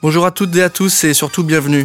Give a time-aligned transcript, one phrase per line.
[0.00, 1.84] Bonjour à toutes et à tous et surtout bienvenue.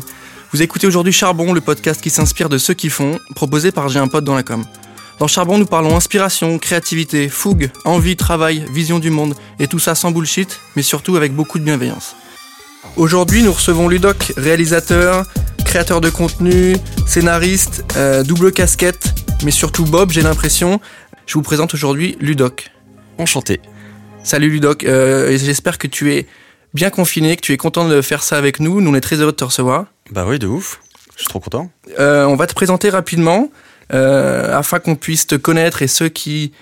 [0.51, 3.97] Vous écoutez aujourd'hui Charbon, le podcast qui s'inspire de ceux qui font, proposé par J'ai
[3.97, 4.63] un pote dans la com.
[5.17, 9.95] Dans Charbon, nous parlons inspiration, créativité, fougue, envie, travail, vision du monde, et tout ça
[9.95, 12.15] sans bullshit, mais surtout avec beaucoup de bienveillance.
[12.97, 15.25] Aujourd'hui, nous recevons Ludoc, réalisateur,
[15.65, 16.75] créateur de contenu,
[17.07, 20.79] scénariste, euh, double casquette, mais surtout Bob, j'ai l'impression.
[21.25, 22.69] Je vous présente aujourd'hui Ludoc.
[23.17, 23.59] Enchanté.
[24.23, 26.27] Salut Ludoc, euh, j'espère que tu es
[26.73, 28.81] bien confiné, que tu es content de faire ça avec nous.
[28.81, 29.85] Nous, on est très heureux de te recevoir.
[30.11, 30.79] Bah oui, de ouf.
[31.15, 31.69] Je suis trop content.
[31.99, 33.51] Euh, on va te présenter rapidement
[33.93, 36.53] euh, afin qu'on puisse te connaître et ceux qui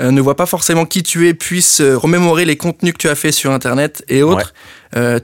[0.00, 3.14] euh, ne voient pas forcément qui tu es puissent remémorer les contenus que tu as
[3.16, 4.52] fait sur Internet et autres.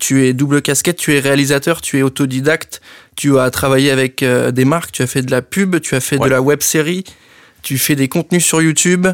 [0.01, 2.81] Tu es double casquette, tu es réalisateur, tu es autodidacte,
[3.17, 6.17] tu as travaillé avec des marques, tu as fait de la pub, tu as fait
[6.17, 7.05] de la web série,
[7.63, 9.07] tu fais des contenus sur YouTube.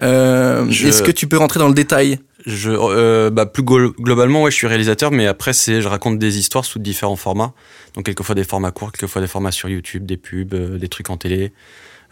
[0.00, 2.18] Je- Est-ce que tu peux rentrer dans le détail?
[2.46, 6.38] Euh, bah, plus glo- globalement, ouais, je suis réalisateur, mais après, c'est, je raconte des
[6.38, 7.52] histoires sous différents formats.
[7.94, 11.10] Donc, quelquefois des formats courts, quelquefois des formats sur YouTube, des pubs, euh, des trucs
[11.10, 11.52] en télé,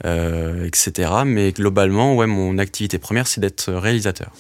[0.05, 1.11] euh, etc.
[1.27, 4.31] Mais globalement, ouais, mon activité première, c'est d'être réalisateur.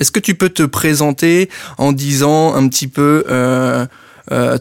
[0.00, 3.24] Est-ce que tu peux te présenter en disant un petit peu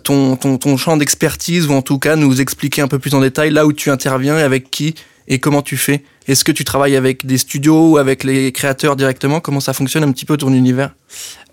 [0.03, 3.22] ton, ton, ton champ d'expertise ou en tout cas nous expliquer un peu plus en
[3.22, 4.94] détail là où tu interviens avec qui
[5.27, 6.03] et comment tu fais?
[6.27, 9.39] Est-ce que tu travailles avec des studios ou avec les créateurs directement?
[9.41, 10.95] Comment ça fonctionne un petit peu ton univers?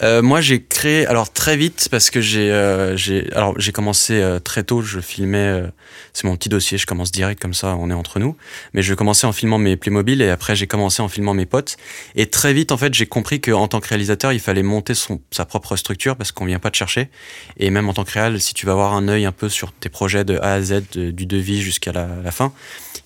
[0.03, 2.97] Euh, moi, j'ai créé alors très vite parce que j'ai euh,
[3.35, 4.81] alors j'ai commencé euh, très tôt.
[4.81, 5.67] Je filmais, euh,
[6.13, 6.79] c'est mon petit dossier.
[6.79, 8.37] Je commence direct comme ça, on est entre nous.
[8.73, 11.77] Mais je commençais en filmant mes Playmobil et après j'ai commencé en filmant mes potes.
[12.15, 15.21] Et très vite, en fait, j'ai compris qu'en tant que réalisateur, il fallait monter son
[15.31, 17.11] sa propre structure parce qu'on vient pas te chercher.
[17.59, 19.73] Et même en tant que réal, si tu vas avoir un œil un peu sur
[19.73, 22.53] tes projets de A à Z, de- du devis jusqu'à la fin,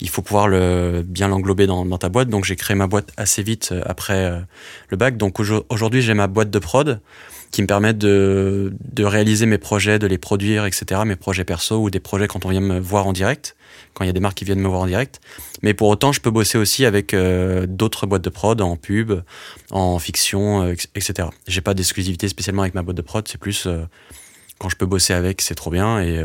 [0.00, 2.28] il faut pouvoir le bien l'englober dans, ta boîte.
[2.28, 4.40] Donc j'ai créé ma boîte assez vite euh, après euh,
[4.90, 5.16] le bac.
[5.16, 7.00] Donc aujo- aujourd'hui, j'ai ma boîte de prod
[7.50, 11.02] qui me permettent de, réaliser mes projets, de les produire, etc.
[11.06, 13.54] Mes projets perso ou des projets quand on vient me voir en direct,
[13.92, 15.20] quand il y a des marques qui viennent me voir en direct.
[15.62, 19.12] Mais pour autant, je peux bosser aussi avec euh, d'autres boîtes de prod en pub,
[19.70, 21.28] en fiction, euh, etc.
[21.46, 23.68] J'ai pas d'exclusivité spécialement avec ma boîte de prod, c'est plus
[24.58, 26.00] quand je peux bosser avec, c'est trop bien.
[26.00, 26.20] Et,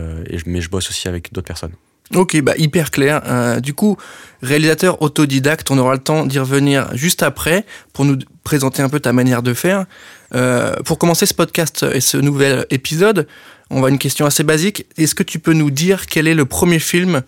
[0.48, 1.74] mais je bosse aussi avec d'autres personnes.
[2.16, 3.22] Ok, bah hyper clair.
[3.26, 3.96] Euh, du coup,
[4.42, 9.00] réalisateur autodidacte, on aura le temps d'y revenir juste après pour nous présenter un peu
[9.00, 9.86] ta manière de faire.
[10.34, 13.28] Euh, pour commencer ce podcast et ce nouvel épisode,
[13.70, 14.88] on va une question assez basique.
[14.98, 17.22] Est-ce que tu peux nous dire quel est le premier film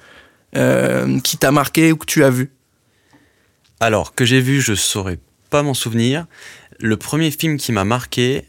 [0.55, 2.51] euh, qui t'a marqué ou que tu as vu?
[3.79, 5.19] Alors, que j'ai vu, je saurais
[5.51, 6.25] pas m'en souvenir.
[6.79, 8.45] Le premier film qui m'a marqué,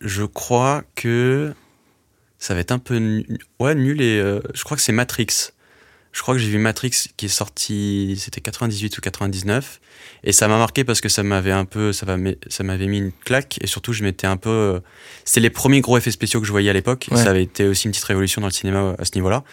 [0.00, 1.52] je crois que
[2.42, 3.24] ça va être un peu nu-
[3.60, 5.28] ouais, nul et euh, je crois que c'est Matrix.
[6.10, 9.80] Je crois que j'ai vu Matrix qui est sorti, c'était 98 ou 99
[10.24, 12.98] et ça m'a marqué parce que ça m'avait un peu ça m'a- ça m'avait mis
[12.98, 14.80] une claque et surtout je m'étais un peu euh,
[15.24, 17.16] c'était les premiers gros effets spéciaux que je voyais à l'époque Ouais.
[17.16, 19.44] ça avait été aussi une petite révolution dans le cinéma euh, à ce niveau-là.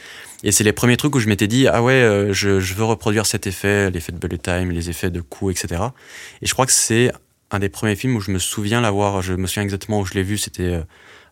[0.43, 2.83] Et c'est les premiers trucs où je m'étais dit, ah ouais, euh, je, je veux
[2.85, 5.81] reproduire cet effet, l'effet de bullet time, les effets de coups, etc.
[6.41, 7.11] Et je crois que c'est
[7.51, 10.13] un des premiers films où je me souviens l'avoir, je me souviens exactement où je
[10.13, 10.81] l'ai vu, c'était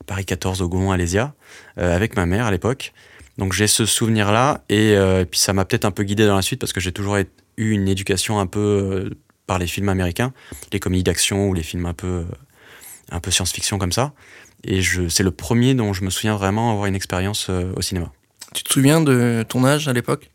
[0.07, 1.35] Paris 14 au Gaumont Alésia,
[1.77, 2.93] euh, avec ma mère à l'époque.
[3.37, 6.35] Donc j'ai ce souvenir-là, et, euh, et puis ça m'a peut-être un peu guidé dans
[6.35, 9.09] la suite, parce que j'ai toujours eu une éducation un peu euh,
[9.45, 10.33] par les films américains,
[10.73, 12.25] les comédies d'action ou les films un peu,
[13.11, 14.13] un peu science-fiction comme ça.
[14.63, 18.11] Et je, c'est le premier dont je me souviens vraiment avoir une expérience au cinéma.
[18.55, 20.31] Tu te souviens de ton âge à l'époque?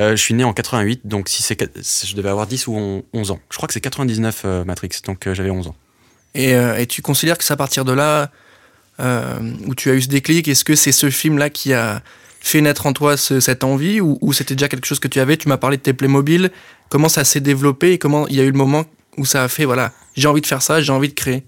[0.00, 1.58] Euh, je suis né en 88, donc si c'est,
[2.06, 3.40] je devais avoir 10 ou on- 11 ans.
[3.50, 5.76] Je crois que c'est 99 euh, Matrix, donc euh, j'avais 11 ans.
[6.34, 8.30] et, et tu considères que c'est à partir de là
[9.66, 12.02] où tu as eu ce déclic Est-ce que c'est ce film-là qui a
[12.40, 15.36] fait naître en toi ce- cette envie ou, c'était déjà quelque chose que tu avais?
[15.36, 16.50] Tu m'as parlé de tes Playmobil.
[16.88, 18.84] Comment ça s'est développé et comment il y a eu le moment
[19.16, 21.44] où ça a fait voilà, j'ai envie de faire ça, j'ai envie de créer?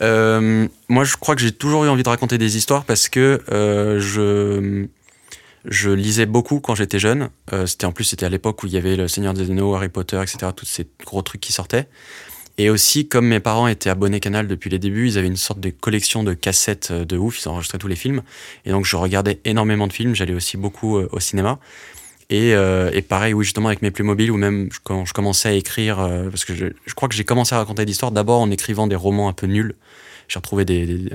[0.00, 3.42] Euh, moi, je crois que j'ai toujours eu envie de raconter des histoires parce que
[3.50, 3.98] euh,
[5.64, 7.30] je lisais beaucoup quand j'étais jeune.
[7.52, 9.74] Euh, c'était en plus c'était à l'époque où il y avait le Seigneur des Anneaux,
[9.74, 10.52] Harry Potter, etc.
[10.54, 11.88] Tous ces gros trucs qui sortaient.
[12.60, 15.60] Et aussi, comme mes parents étaient abonnés Canal depuis les débuts, ils avaient une sorte
[15.60, 17.40] de collection de cassettes euh, de ouf.
[17.40, 18.22] Ils enregistraient tous les films.
[18.64, 20.16] Et donc, je regardais énormément de films.
[20.16, 21.60] J'allais aussi beaucoup euh, au cinéma.
[22.30, 25.52] Et, euh, et pareil, oui, justement, avec mes Playmobil, ou même quand je commençais à
[25.52, 25.96] écrire,
[26.28, 28.96] parce que je, crois que j'ai commencé à raconter des histoires d'abord en écrivant des
[28.96, 29.76] romans un peu nuls.
[30.26, 30.66] J'ai retrouvé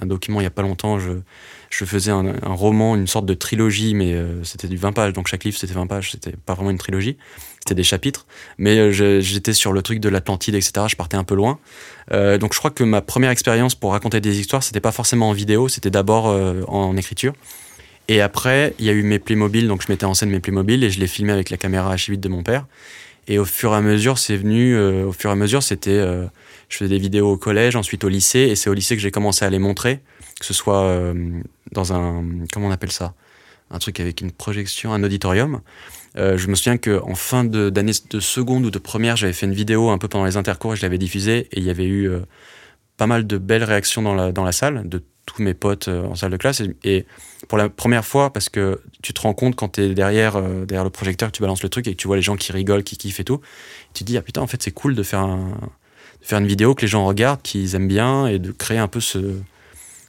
[0.02, 0.98] un document il y a pas longtemps.
[0.98, 5.14] Je, faisais un, roman, une sorte de trilogie, mais c'était du 20 pages.
[5.14, 6.10] Donc chaque livre, c'était 20 pages.
[6.14, 7.18] C'était pas vraiment une trilogie.
[7.64, 8.26] C'était des chapitres.
[8.58, 10.86] Mais euh, j'étais sur le truc de l'Atlantide, etc.
[10.90, 11.60] Je partais un peu loin.
[12.12, 15.30] Euh, donc je crois que ma première expérience pour raconter des histoires, c'était pas forcément
[15.30, 17.32] en vidéo, c'était d'abord euh, en écriture.
[18.10, 20.84] Et après, il y a eu mes Playmobil, donc je mettais en scène mes Playmobil
[20.84, 22.66] et je les filmais avec la caméra H8 de mon père.
[23.30, 26.04] Et au fur et à mesure, c'est venu, au fur et à mesure, c'était,
[26.68, 29.12] je faisais des vidéos au collège, ensuite au lycée, et c'est au lycée que j'ai
[29.12, 30.02] commencé à les montrer,
[30.38, 31.14] que ce soit
[31.72, 33.14] dans un comment on appelle ça?
[33.72, 35.62] Un truc avec une projection, un auditorium.
[36.18, 39.54] Euh, je me souviens qu'en fin d'année de, seconde ou de première, j'avais fait une
[39.54, 42.08] vidéo un peu pendant les intercours et je l'avais diffusée et il y avait eu
[42.08, 42.20] euh,
[42.98, 46.32] pas mal de belles réactions dans la, salle de tous mes potes euh, en salle
[46.32, 46.62] de classe.
[46.84, 47.06] Et,
[47.50, 50.86] pour la première fois, parce que tu te rends compte quand tu es derrière, derrière
[50.86, 52.84] le projecteur, que tu balances le truc et que tu vois les gens qui rigolent,
[52.84, 53.42] qui kiffent et tout,
[53.94, 55.58] tu te dis, ah putain, en fait, c'est cool de faire, un,
[56.32, 59.02] de une vidéo que les gens regardent, qu'ils aiment bien et de créer un peu
[59.02, 59.42] ce,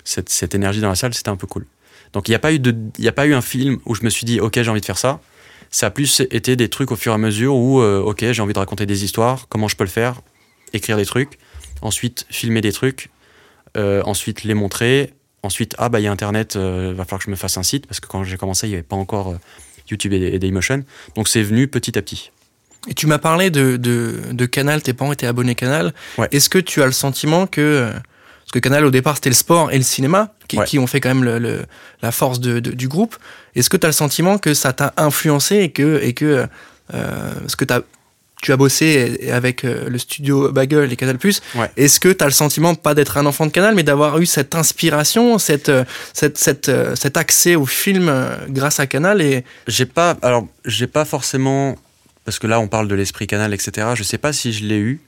[0.04, 1.66] cette, énergie dans la salle, c'était un peu cool.
[2.12, 2.74] Donc il n'y a, pas eu de,
[3.04, 4.98] a pas eu un film où je me suis dit, ok, j'ai envie de faire
[4.98, 5.20] ça.
[5.75, 8.41] Ça a plus été des trucs au fur et à mesure où, euh, ok, j'ai
[8.41, 10.21] envie de raconter des histoires, comment je peux le faire,
[10.73, 11.37] écrire des trucs,
[11.82, 13.11] ensuite filmer des trucs,
[13.76, 17.25] euh, ensuite les montrer, ensuite, ah bah il y a Internet, euh, va falloir que
[17.25, 19.35] je me fasse un site, parce que quand j'ai commencé, il n'y avait pas encore
[19.91, 20.85] YouTube et, Daymotion.
[21.17, 22.31] Donc c'est venu petit à petit.
[22.88, 25.93] Et tu m'as parlé de, de, de, Canal, tes parents étaient abonnés Canal.
[26.31, 27.91] Est-ce que tu as le sentiment que
[28.54, 31.24] que Canal, au départ, c'était le sport et le cinéma, qui, ont fait quand même
[31.24, 31.64] le,
[32.02, 33.16] la force de, du groupe.
[33.56, 36.46] Est-ce que tu as le sentiment que ça t'a influencé et que, et que
[36.94, 37.80] euh, ce que as,
[38.42, 41.18] tu as bossé avec euh, le studio Bagel et Canal
[41.76, 44.26] Est-ce que tu as le sentiment, pas d'être un enfant de Canal, mais d'avoir eu
[44.26, 48.12] cette inspiration, cette, euh, cette, cette, cet accès au film
[48.50, 49.44] grâce à Canal et...
[49.66, 51.74] J'ai pas, alors, j'ai pas forcément,
[52.24, 53.88] parce que là, on parle de l'esprit Canal, etc.
[53.96, 55.00] Je sais pas si je l'ai eu.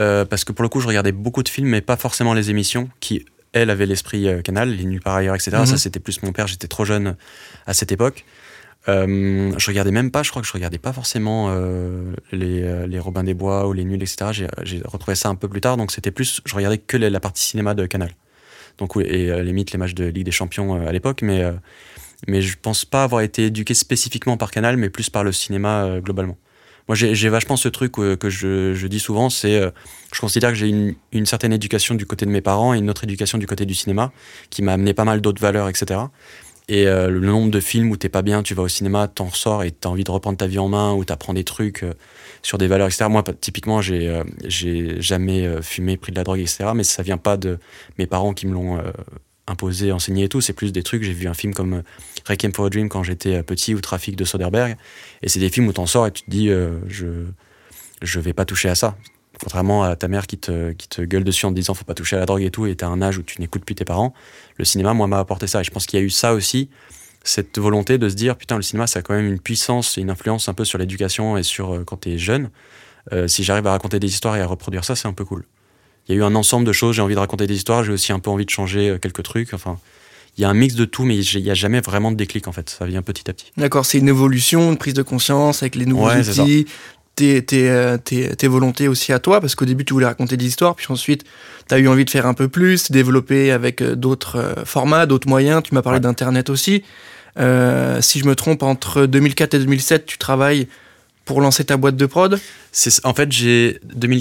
[0.00, 2.50] Euh, parce que pour le coup, je regardais beaucoup de films, mais pas forcément les
[2.50, 5.50] émissions, qui, elles, avaient l'esprit euh, canal, les nuls par ailleurs, etc.
[5.50, 5.76] Ça, mhm.
[5.76, 7.16] c'était plus mon père, j'étais trop jeune
[7.66, 8.24] à cette époque.
[8.88, 11.54] Euh, je regardais même pas, je crois que je regardais pas forcément
[12.32, 14.46] les, les Robins des Bois ou les Nuls, etc.
[14.62, 17.42] J'ai retrouvé ça un peu plus tard, donc c'était plus, je regardais que la partie
[17.42, 18.10] cinéma de Canal.
[18.78, 21.44] Donc, et les mythes, les matchs de Ligue des Champions à l'époque, mais,
[22.26, 26.00] mais je pense pas avoir été éduqué spécifiquement par Canal, mais plus par le cinéma
[26.00, 26.36] globalement.
[26.88, 29.70] Moi, j'ai vachement ce truc euh, que, je, dis souvent, c'est euh,
[30.12, 33.04] je considère que j'ai une, certaine éducation du côté de mes parents et une autre
[33.04, 34.12] éducation du côté du cinéma,
[34.50, 36.00] qui m'a amené pas mal d'autres valeurs, etc.
[36.68, 39.26] Et euh, le nombre de films où t'es pas bien, tu vas au cinéma, t'en
[39.26, 41.84] ressors et t'as envie de reprendre ta vie en main, ou t'apprends des trucs
[42.42, 43.06] sur des valeurs, etc.
[43.08, 46.70] Moi, typiquement, j'ai j'ai jamais fumé, pris de la drogue, etc.
[46.74, 47.58] Mais ça vient pas de
[47.98, 48.80] mes parents qui me l'ont
[49.46, 50.40] imposé, enseigné et tout.
[50.40, 51.02] C'est plus des trucs.
[51.02, 51.82] J'ai vu un film comme
[52.26, 54.76] Requiem for a Dream quand j'étais euh, petit ou Trafic de Soderbergh.
[55.22, 57.06] Et c'est des films où t'en sors et tu te dis, euh, je,
[58.00, 58.96] je vais pas toucher à ça.
[59.40, 61.94] Contrairement à ta mère qui te, qui te gueule dessus en te disant faut pas
[61.94, 63.84] toucher à la drogue et tout, et t'as un âge où tu n'écoutes plus tes
[63.84, 64.14] parents,
[64.56, 65.62] le cinéma, moi, m'a apporté ça.
[65.62, 66.68] Et je pense qu'il y a eu ça aussi,
[67.24, 70.02] cette volonté de se dire putain, le cinéma, ça a quand même une puissance et
[70.02, 72.50] une influence un peu sur l'éducation et sur euh, quand t'es jeune.
[73.26, 75.44] si j'arrive à raconter des histoires et à reproduire ça, c'est un peu cool.
[76.08, 77.92] Il y a eu un ensemble de choses, j'ai envie de raconter des histoires, j'ai
[77.92, 79.54] aussi un peu envie de changer quelques trucs.
[79.54, 79.78] Enfin,
[80.36, 82.48] il y a un mix de tout, mais il n'y a jamais vraiment de déclic
[82.48, 82.70] en fait.
[82.70, 83.52] Ça vient petit à petit.
[83.56, 86.66] D'accord, c'est une évolution, une prise de conscience avec les nouveaux outils,
[87.14, 90.36] tes, tes, euh, tes, tes, volontés aussi à toi, parce qu'au début tu voulais raconter
[90.36, 91.24] des histoires, puis ensuite
[91.68, 95.06] tu as eu envie de faire un peu plus, développer avec euh, d'autres euh, formats,
[95.06, 95.62] d'autres moyens.
[95.62, 96.82] Tu m'as parlé d'Internet aussi.
[97.38, 100.68] Euh, si je me trompe, entre 2004 et 2007, tu travailles
[101.24, 102.38] pour lancer ta boîte de prod?
[103.04, 103.80] En fait, j'ai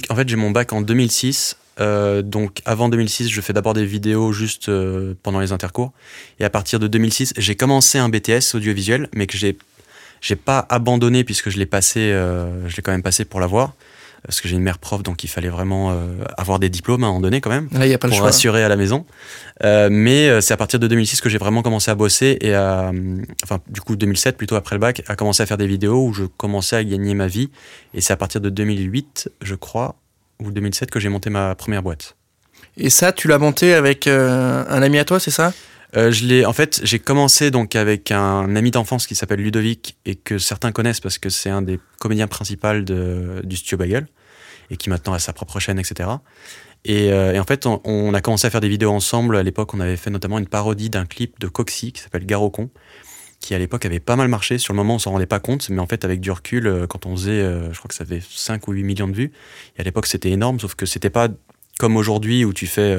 [0.10, 1.58] en fait, mon bac en 2006.
[1.80, 5.92] Euh, donc avant 2006, je fais d'abord des vidéos juste euh, pendant les intercours.
[6.40, 9.58] Et à partir de 2006, j'ai commencé un BTS audiovisuel, mais que j'ai
[10.20, 13.74] j'ai pas abandonné puisque je l'ai passé, euh, je l'ai quand même passé pour l'avoir.
[14.24, 16.00] Parce que j'ai une mère prof, donc il fallait vraiment
[16.38, 18.64] avoir des diplômes à un moment donné quand même Là, y a pas pour assurer
[18.64, 19.04] à la maison.
[19.64, 22.92] mais c'est à partir de 2006 que j'ai vraiment commencé à bosser et à,
[23.44, 26.14] enfin du coup 2007 plutôt après le bac, à commencer à faire des vidéos où
[26.14, 27.50] je commençais à gagner ma vie.
[27.96, 29.96] Et c'est à partir de 2008, je crois,
[30.42, 32.16] ou 2007 que j'ai monté ma première boîte.
[32.78, 35.54] Et ça, tu l'as monté avec euh, un ami à toi, c'est ça?
[35.98, 39.98] Euh, je l'ai, en fait, j'ai commencé donc avec un ami d'enfance qui s'appelle Ludovic
[40.06, 44.08] et que certains connaissent parce que c'est un des comédiens principaux de, du studio Bagel
[44.70, 46.10] et qui maintenant a sa propre chaîne, etc.
[46.86, 49.36] Et, euh, et en fait, on, on, a commencé à faire des vidéos ensemble.
[49.36, 52.70] À l'époque, on avait fait notamment une parodie d'un clip de Coxy qui s'appelle Garocon
[53.42, 54.58] qui à l'époque avait pas mal marché.
[54.58, 56.88] Sur le moment, on s'en rendait pas compte, mais en fait, avec du recul, euh,
[56.88, 59.32] quand on faisait, euh, je crois que ça fait 5 ou 8 millions de vues,
[59.76, 61.28] et à l'époque, c'était énorme, sauf que c'était pas
[61.80, 62.96] comme aujourd'hui où tu fais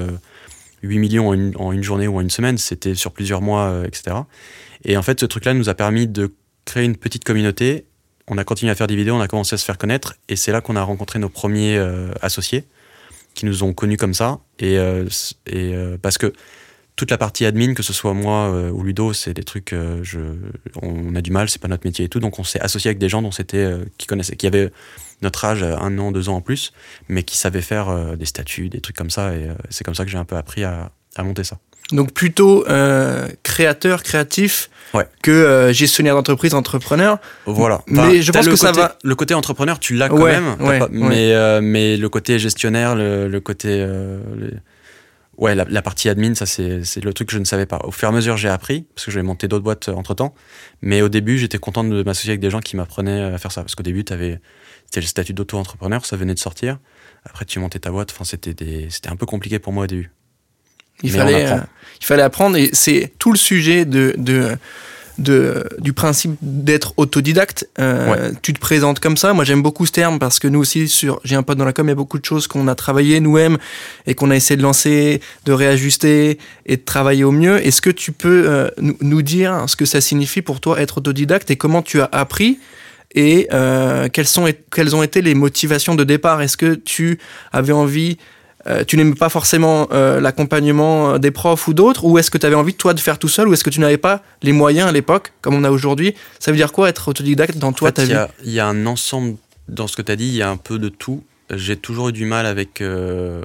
[0.82, 4.16] 8 euh, millions en une, journée ou en une semaine, c'était sur plusieurs mois, etc.
[4.84, 6.34] Et en fait, ce truc-là nous a permis de
[6.64, 7.86] créer une petite communauté.
[8.26, 10.34] On a continué à faire des vidéos, on a commencé à se faire connaître, et
[10.34, 11.78] c'est là qu'on a rencontré nos premiers
[12.20, 12.64] associés
[13.34, 14.40] qui nous ont connus comme ça.
[14.58, 14.76] Et
[16.02, 16.32] parce que
[16.96, 20.00] toute la partie admin, que ce soit moi euh, ou Ludo, c'est des trucs, euh,
[20.02, 20.18] je,
[20.82, 22.98] on a du mal, c'est pas notre métier et tout, donc on s'est associé avec
[22.98, 24.70] des gens dont c'était, euh, qui connaissaient, qui avaient
[25.22, 26.72] notre âge, un an, deux ans en plus,
[27.08, 30.10] mais qui savaient faire des statuts, des trucs comme ça, et c'est comme ça que
[30.10, 31.58] j'ai un peu appris à, à, monter ça.
[31.92, 32.64] Donc plutôt
[33.44, 34.68] créateur, créatif
[35.22, 37.18] que gestionnaire d'entreprise, entrepreneur.
[37.46, 37.82] Voilà.
[37.86, 38.98] mais je pense que ça va.
[39.04, 40.56] Le côté entrepreneur, tu l'as quand même.
[40.90, 43.86] mais, mais le côté gestionnaire, le, le côté
[45.38, 47.80] Ouais, la, partie admin, ça c'est le truc que je ne savais pas.
[47.84, 50.34] Au fur et à mesure, j'ai appris, parce que j'avais monté d'autres boîtes entre temps.
[50.82, 53.62] Mais au début, j'étais content de m'associer avec des gens qui m'apprenaient à faire ça.
[53.62, 54.40] Parce qu'au début, avais
[54.94, 56.78] le statut d'auto-entrepreneur, ça venait de sortir.
[57.24, 58.10] Après, tu montais ta boîte.
[58.12, 58.54] Enfin, c'était
[59.06, 60.10] un peu compliqué pour moi au début.
[61.02, 61.56] Il, fallait, euh,
[62.00, 64.56] il fallait apprendre, et c'est tout le sujet de, de
[65.18, 67.68] de, du principe d'être autodidacte.
[67.78, 69.32] Euh, tu te présentes comme ça.
[69.32, 71.72] Moi, j'aime beaucoup ce terme parce que nous aussi, sur J'ai un pote dans la
[71.72, 73.58] com, il y a beaucoup de choses qu'on a travaillé nous-mêmes
[74.06, 77.64] et qu'on a essayé de lancer, de réajuster et de travailler au mieux.
[77.64, 81.50] Est-ce que tu peux euh, nous dire ce que ça signifie pour toi être autodidacte
[81.50, 82.58] et comment tu as appris
[83.14, 86.40] et euh, quelles, sont, quelles ont été les motivations de départ?
[86.40, 87.18] Est-ce que tu
[87.52, 88.16] avais envie
[88.66, 92.46] euh, tu n'aimais pas forcément euh, l'accompagnement des profs ou d'autres Ou est-ce que tu
[92.46, 94.88] avais envie, toi, de faire tout seul Ou est-ce que tu n'avais pas les moyens
[94.88, 96.14] à l'époque, comme on a aujourd'hui?
[96.38, 98.14] Ça veut dire quoi être autodidacte dans toi, ta vie?
[98.44, 99.36] Il y a un ensemble,
[99.68, 101.24] dans ce que tu as dit, il y a un peu de tout.
[101.50, 103.44] J'ai toujours eu du mal avec, euh,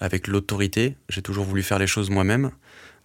[0.00, 0.96] avec l'autorité.
[1.08, 2.50] J'ai toujours voulu faire les choses moi-même.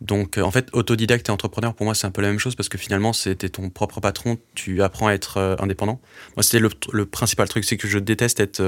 [0.02, 2.70] Donc, en fait, autodidacte et entrepreneur, pour moi, c'est un peu la même chose parce
[2.70, 4.38] que finalement, c'était ton propre patron.
[4.54, 6.02] Tu apprends à être indépendant.
[6.36, 8.62] Moi, c'était le, le, principal truc, c'est que je déteste être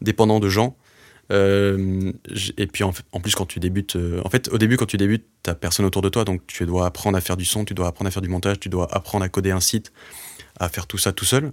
[0.00, 0.76] dépendant de gens.
[1.30, 2.12] Euh,
[2.56, 5.26] et puis en, plus, quand tu débutes, euh, en fait, au début, quand tu débutes,
[5.42, 7.86] t'as personne autour de toi, donc tu dois apprendre à faire du son, tu dois
[7.86, 9.92] apprendre à faire du montage, tu dois apprendre à coder un site,
[10.58, 11.52] à faire tout ça tout seul.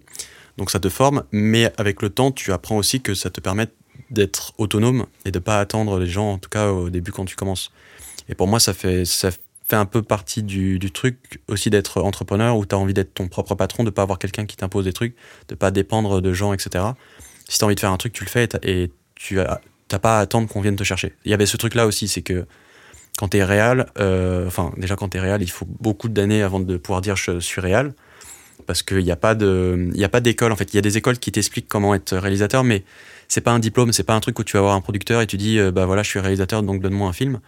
[0.57, 3.67] Donc ça te forme, mais avec le temps, tu apprends aussi que ça te permet
[4.09, 7.35] d'être autonome et de pas attendre les gens, en tout cas au début quand tu
[7.35, 7.71] commences.
[8.29, 12.57] Et pour moi, ça fait, ça fait un peu partie du, truc aussi d'être entrepreneur
[12.57, 14.93] où tu as envie d'être ton propre patron, de pas avoir quelqu'un qui t'impose des
[14.93, 15.15] trucs,
[15.49, 16.85] de pas dépendre de gens, etc.
[17.47, 20.19] Si tu as envie de faire un truc, tu le fais et tu n'as pas
[20.19, 21.13] à attendre qu'on vienne te chercher.
[21.25, 22.45] Il y avait ce truc-là aussi, c'est que
[23.17, 26.43] quand tu es réel, euh, enfin déjà quand tu es réel, il faut beaucoup d'années
[26.43, 27.93] avant de pouvoir dire je suis réel,
[28.67, 30.73] parce qu'il n'y a pas d'école en fait.
[30.73, 32.83] Il y a des écoles qui t'expliquent comment être réalisateur, mais
[33.27, 35.27] c'est pas un diplôme, c'est pas un truc où tu vas avoir un producteur et
[35.27, 37.39] tu dis euh, bah voilà je suis réalisateur donc donne-moi un film.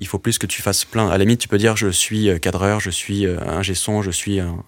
[0.00, 1.08] Il faut plus que tu fasses plein.
[1.08, 4.10] À la limite, tu peux dire je suis euh, cadreur, je suis un son, je
[4.10, 4.62] suis un,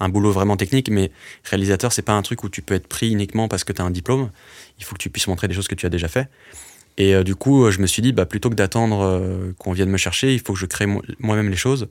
[0.00, 1.10] un boulot vraiment technique, mais
[1.44, 3.84] réalisateur, c'est pas un truc où tu peux être pris uniquement parce que tu as
[3.84, 4.30] un diplôme.
[4.78, 6.28] Il faut que tu puisses montrer des choses que tu as déjà fait.
[6.96, 9.90] Et euh, du coup, je me suis dit, bah, plutôt que d'attendre euh, qu'on vienne
[9.90, 10.86] me chercher, il faut que je crée
[11.18, 11.88] moi-même les choses.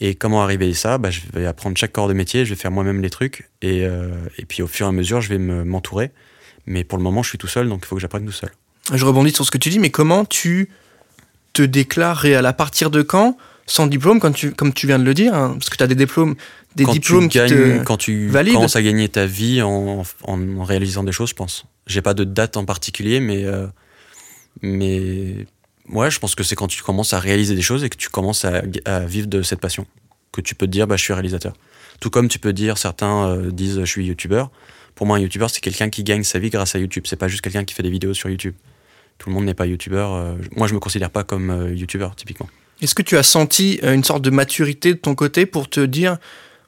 [0.00, 0.98] Et comment arriver à ça?
[0.98, 3.48] Bah, Je vais apprendre chaque corps de métier, je vais faire moi-même les trucs.
[3.60, 6.10] Et, euh, et, puis au fur et à mesure, je vais m'entourer.
[6.66, 8.50] mais pour le moment, je suis tout seul, donc il faut que j'apprenne tout seul.
[8.92, 10.70] Je rebondis sur ce que tu dis, mais comment tu
[11.52, 12.46] te déclares réel?
[12.46, 15.54] À partir de quand sans diplôme, quand tu, comme tu viens de le dire, hein,
[15.54, 16.34] parce que tu as des diplômes,
[16.76, 21.04] des quand diplômes tu gagnes, Quand tu commences à gagner ta vie en, en, réalisant
[21.04, 21.64] des choses, je pense.
[21.86, 23.66] J'ai pas de date en particulier, mais, euh,
[24.60, 25.46] mais
[25.90, 28.08] ouais, je pense que c'est quand tu commences à réaliser des choses et que tu
[28.08, 29.86] commences à, vivre de cette passion
[30.32, 31.52] que tu peux te dire, bah, je suis réalisateur.
[32.00, 34.50] Tout comme tu peux dire, certains euh, disent, je suis youtubeur.
[34.94, 37.04] Pour moi, un youtubeur, c'est quelqu'un qui gagne sa vie grâce à YouTube.
[37.06, 38.54] C'est pas juste quelqu'un qui fait des vidéos sur YouTube.
[39.18, 40.14] Tout le monde n'est pas youtubeur.
[40.14, 42.48] Euh, moi, je me considère pas comme youtubeur, typiquement.
[42.82, 45.80] Est-ce que tu as senti euh, une sorte de maturité de ton côté pour te
[45.80, 46.18] dire,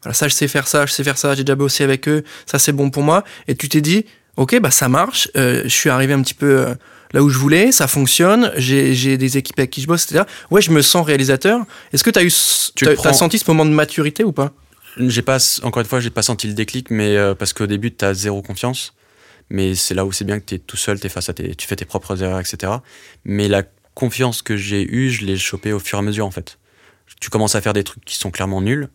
[0.02, 2.22] voilà, ça je sais faire ça, je sais faire ça, j'ai déjà bossé avec eux,
[2.46, 4.06] ça c'est bon pour moi, et tu t'es dit,
[4.36, 6.74] ok, bah ça marche, euh, je suis arrivé un petit peu euh,
[7.12, 10.24] là où je voulais, ça fonctionne, j'ai des équipes avec qui je bosse, etc.
[10.50, 11.60] Ouais, je me sens réalisateur.
[11.92, 12.32] Est-ce que tu as eu,
[12.76, 14.52] tu as, senti ce moment de maturité ou pas?
[14.96, 18.04] J'ai pas, encore une fois, j'ai pas senti le déclic, mais parce qu'au début, tu
[18.04, 18.94] as zéro confiance.
[19.50, 21.54] Mais c'est là où c'est bien que tu es tout seul, es face à tes,
[21.54, 22.72] tu fais tes propres erreurs, etc.
[23.24, 23.62] Mais la
[23.94, 26.58] confiance que j'ai eue, je l'ai chopée au fur et à mesure en fait.
[27.20, 28.88] Tu commences à faire des trucs qui sont clairement nuls,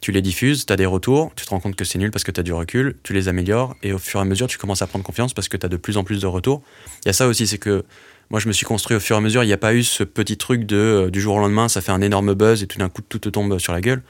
[0.00, 2.24] tu les diffuses, tu as des retours, tu te rends compte que c'est nul parce
[2.24, 4.58] que tu as du recul, tu les améliores et au fur et à mesure tu
[4.58, 6.62] commences à prendre confiance parce que tu as de plus en plus de retours.
[7.04, 7.84] Il y a ça aussi, c'est que
[8.30, 9.82] moi je me suis construit au fur et à mesure, il n'y a pas eu
[9.82, 12.66] ce petit truc de euh, du jour au lendemain ça fait un énorme buzz et
[12.66, 14.02] tout d'un coup tout te tombe sur la gueule.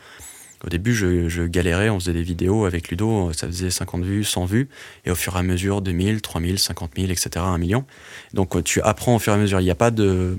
[0.65, 4.45] Au début, je, galérais, on faisait des vidéos avec Ludo, ça faisait 50 vues, 100
[4.45, 4.69] vues,
[5.05, 7.85] et au fur et à mesure, 2000, 3000, 50 000, etc., 1 million.
[8.35, 9.61] Donc tu apprends au fur et à mesure.
[9.61, 10.37] Il n'y a pas de.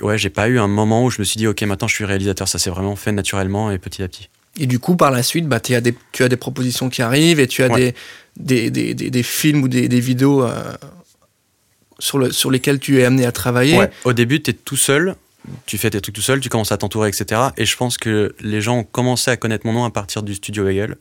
[0.00, 2.04] Ouais, j'ai pas eu un moment où je me suis dit, ok, maintenant je suis
[2.04, 2.48] réalisateur.
[2.48, 4.30] Ça s'est vraiment fait naturellement et petit à petit.
[4.58, 7.40] Et du coup, par la suite, bah, as des, tu as des propositions qui arrivent
[7.40, 7.94] et tu as des,
[8.38, 10.72] des, des, des, films ou des, vidéos euh,
[11.98, 13.78] sur, le, sur lesquels tu es amené à travailler.
[14.04, 15.16] Au début, tu es tout seul
[15.66, 17.40] tu fais tes trucs tout seul, tu commences à t'entourer, etc.
[17.56, 20.34] Et je pense que les gens ont commencé à connaître mon nom à partir du
[20.34, 20.96] studio Bagel.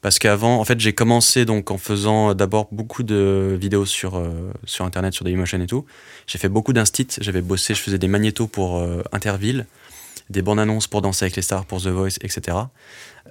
[0.00, 4.50] Parce qu'avant, en fait, j'ai commencé donc en faisant d'abord beaucoup de vidéos sur, euh,
[4.64, 5.84] sur Internet, sur Dailymotion et tout.
[6.26, 9.66] J'ai fait beaucoup d'instits, j'avais bossé, je faisais des magnétos pour euh, Interville,
[10.30, 12.56] des bandes annonces pour Danser avec les stars, pour The Voice, etc.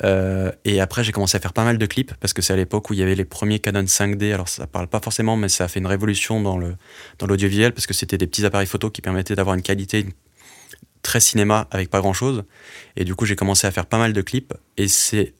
[0.03, 2.56] Euh, et après, j'ai commencé à faire pas mal de clips, parce que c'est à
[2.56, 4.32] l'époque où il y avait les premiers Canon 5D.
[4.32, 6.58] Alors, ça parle pas forcément, mais ça a fait une révolution dans
[7.27, 10.06] l'audiovisuel, dans parce que c'était des petits appareils photo qui permettaient d'avoir une qualité,
[11.01, 12.44] très cinéma avec pas grand chose.
[12.96, 14.53] Et du coup, j'ai commencé à faire pas mal de clips.
[14.77, 15.34] Et, c'est...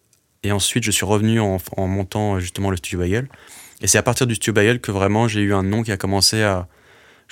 [0.44, 3.30] et ensuite, je suis revenu en, montant justement le studio Bagel.
[3.82, 5.98] Et c'est à partir du studio Bagel que vraiment j'ai eu un nom qui a
[5.98, 6.68] commencé à.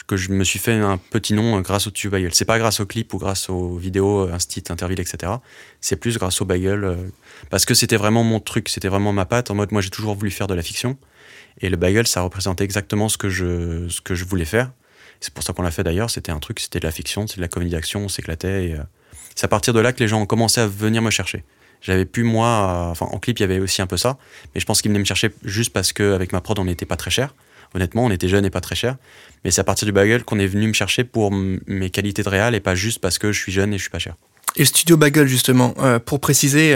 [0.08, 2.34] que je me suis fait un petit nom grâce au tube bagel.
[2.34, 5.34] C'est pas grâce au clip ou grâce aux vidéos Instit, Interville, etc.
[5.82, 6.98] C'est plus grâce au bagel
[7.50, 9.52] parce que c'était vraiment mon truc, c'était vraiment ma patte.
[9.52, 10.98] En mode, moi, j'ai toujours voulu faire de la fiction
[11.60, 14.72] et le bagel, ça représentait exactement ce que je, ce que je voulais faire.
[15.20, 16.10] C'est pour ça qu'on l'a fait d'ailleurs.
[16.10, 18.66] C'était un truc, c'était de la fiction, c'est de la comédie d'action, on s'éclatait.
[18.66, 18.76] Et
[19.36, 21.44] c'est à partir de là que les gens ont commencé à venir me chercher.
[21.82, 24.18] J'avais plus moi, enfin en clip il y avait aussi un peu ça,
[24.54, 26.96] mais je pense qu'ils venaient me chercher juste parce qu'avec ma prod on n'était pas
[26.96, 27.36] très cher.
[27.76, 28.96] Honnêtement, on était jeunes et pas très cher.
[29.44, 32.30] Mais c'est à partir du Bagel qu'on est venu me chercher pour mes qualités de
[32.30, 34.16] réal et pas juste parce que je suis jeune et je suis pas cher.
[34.56, 36.76] Et le studio Bagel, justement, euh, pour préciser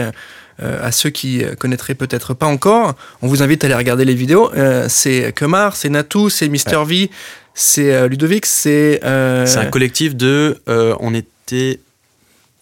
[0.60, 4.14] euh, à ceux qui connaîtraient peut-être pas encore, on vous invite à aller regarder les
[4.14, 4.52] vidéos.
[4.54, 7.10] Euh, c'est Kemar, c'est Natou, c'est Mister V,
[7.54, 9.00] c'est Ludovic, c'est.
[9.02, 10.60] C'est un collectif de.
[10.66, 11.80] on était.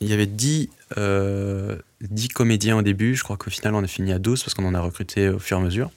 [0.00, 3.14] Il y avait 10, 10 comédiens au début.
[3.14, 5.38] Je crois qu'au final, on a fini à 12 parce qu'on en a recruté au
[5.38, 5.90] fur et à mesure.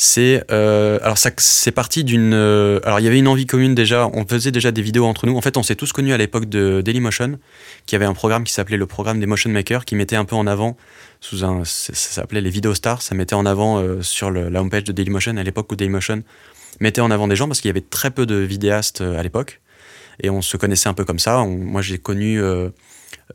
[0.00, 3.74] C'est euh, alors ça c'est parti d'une euh, alors il y avait une envie commune
[3.74, 6.16] déjà on faisait déjà des vidéos entre nous en fait on s'est tous connus à
[6.16, 7.36] l'époque de Dailymotion
[7.84, 10.36] qui avait un programme qui s'appelait le programme des motion makers qui mettait un peu
[10.36, 10.76] en avant
[11.20, 14.60] sous un ça, s'appelait les vidéos stars ça mettait en avant euh, sur le, la
[14.60, 16.22] homepage de Dailymotion à l'époque où Dailymotion
[16.80, 19.60] mettait en avant des gens parce qu'il y avait très peu de vidéastes à l'époque
[20.20, 22.40] et on se connaissait un peu comme ça moi j'ai connu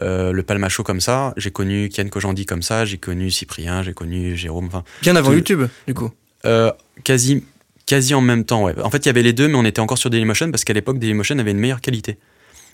[0.01, 4.35] le Palmacho comme ça, j'ai connu Ken Kojandi comme ça, j'ai connu Cyprien, j'ai connu
[4.35, 4.69] Jérôme.
[5.01, 6.12] Bien avant YouTube, du coup.
[6.45, 6.71] Euh,
[7.03, 7.43] quasi,
[7.85, 8.79] quasi en même temps, ouais.
[8.81, 10.73] En fait, il y avait les deux, mais on était encore sur Dailymotion parce qu'à
[10.73, 12.17] l'époque, Dailymotion avait une meilleure qualité.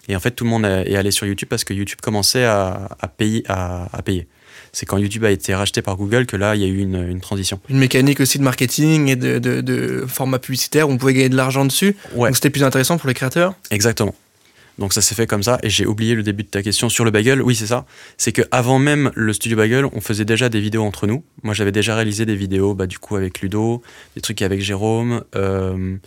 [0.07, 2.89] Et en fait, tout le monde est allé sur YouTube parce que YouTube commençait à,
[3.17, 3.43] payer.
[3.47, 4.27] À, payer.
[4.71, 7.19] C'est quand YouTube a été racheté par Google que là, il y a eu une,
[7.19, 7.59] transition.
[7.69, 11.35] Une mécanique aussi de marketing et de, de format publicitaire où on pouvait gagner de
[11.35, 11.95] l'argent dessus.
[12.13, 12.29] Ouais.
[12.29, 13.55] Donc c'était plus intéressant pour les créateurs.
[13.71, 14.15] Exactement.
[14.79, 15.59] Donc ça s'est fait comme ça.
[15.61, 17.41] Et j'ai oublié le début de ta question sur le bagel.
[17.41, 17.85] Oui, c'est ça.
[18.17, 21.23] C'est que avant même le studio bagel, on faisait déjà des vidéos entre nous.
[21.43, 23.83] Moi, j'avais déjà réalisé des vidéos, bah, du coup, avec Ludo,
[24.15, 25.23] des trucs avec Jérôme.
[25.35, 25.97] Euh,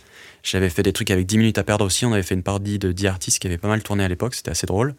[0.41, 2.05] j'avais fait des trucs avec 10 minutes à perdre aussi.
[2.05, 4.33] On avait fait une parodie de 10 artistes qui avait pas mal tourné à l'époque.
[4.33, 4.95] C'était assez drôle.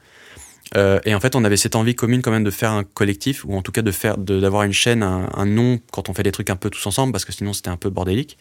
[0.77, 3.45] Euh, et en fait, on avait cette envie commune quand même de faire un collectif,
[3.45, 6.33] ou en tout cas de faire, d'avoir une chaîne, un, nom quand on fait des
[6.33, 8.39] trucs un peu tous ensemble, parce que sinon c'était un peu bordélique.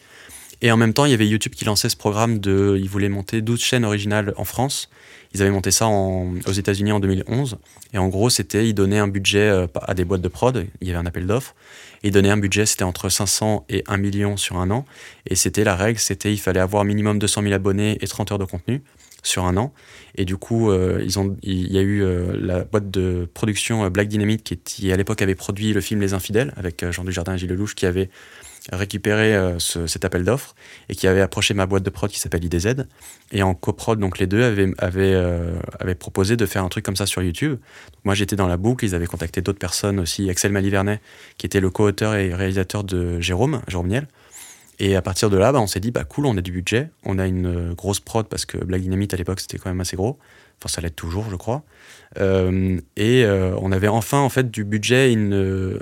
[0.62, 3.08] Et en même temps, il y avait YouTube qui lançait ce programme de, ils voulaient
[3.08, 4.88] monter 12 chaînes originales en France
[5.34, 7.58] ils avaient monté ça aux États-Unis en 2011.
[7.92, 10.66] Et en gros, c'était, ils donnaient un budget euh, à des boîtes de prod.
[10.80, 11.56] Il y avait un appel d'offres.
[12.04, 14.84] Ils donnaient un budget, c'était entre 500 et 1 million sur un an.
[15.26, 18.38] Et c'était la règle, c'était il fallait avoir minimum 200 000 abonnés et 30 heures
[18.38, 18.82] de contenu
[19.24, 19.72] sur un an.
[20.14, 23.88] Et du coup, euh, ils ont, il y a eu euh, la boîte de production
[23.90, 27.38] Black Dynamite qui, à l'époque avait produit le film Les Infidèles avec Jean Dujardin et
[27.38, 28.10] Gilles Lelouch qui avait
[28.72, 30.54] récupéré euh, cet appel d'offres
[30.88, 32.86] et qui avait approché ma boîte de prod qui s'appelle IDZ.
[33.32, 36.84] Et en coprod, donc les deux avaient, avaient, euh, avaient, proposé de faire un truc
[36.84, 37.58] comme ça sur YouTube.
[38.04, 41.00] moi j'étais dans la boucle, ils avaient contacté d'autres personnes aussi, Axel Malivernet,
[41.36, 44.08] qui était le co-auteur et réalisateur de Jérôme, Jérôme Niel.
[44.78, 46.90] Et à partir de là, bah, on s'est dit, bah cool, on a du budget,
[47.04, 49.80] on a une euh, grosse prod parce que Black Dynamite à l'époque c'était quand même
[49.80, 50.18] assez gros.
[50.58, 51.64] Enfin, ça l'est toujours, je crois.
[52.16, 55.80] et on avait enfin en fait du budget, une,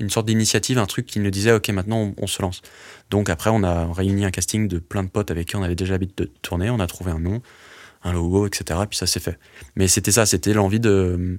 [0.00, 2.62] une sorte d'initiative, un truc qui nous disait ok maintenant on, se lance.
[3.10, 5.74] Donc après on a réuni un casting de plein de potes avec qui on avait
[5.74, 7.42] déjà l'habitude de tourner, on a trouvé un nom,
[8.02, 8.80] un logo, etc.
[8.82, 9.38] Et puis ça s'est fait.
[9.76, 11.38] Mais c'était ça, c'était l'envie de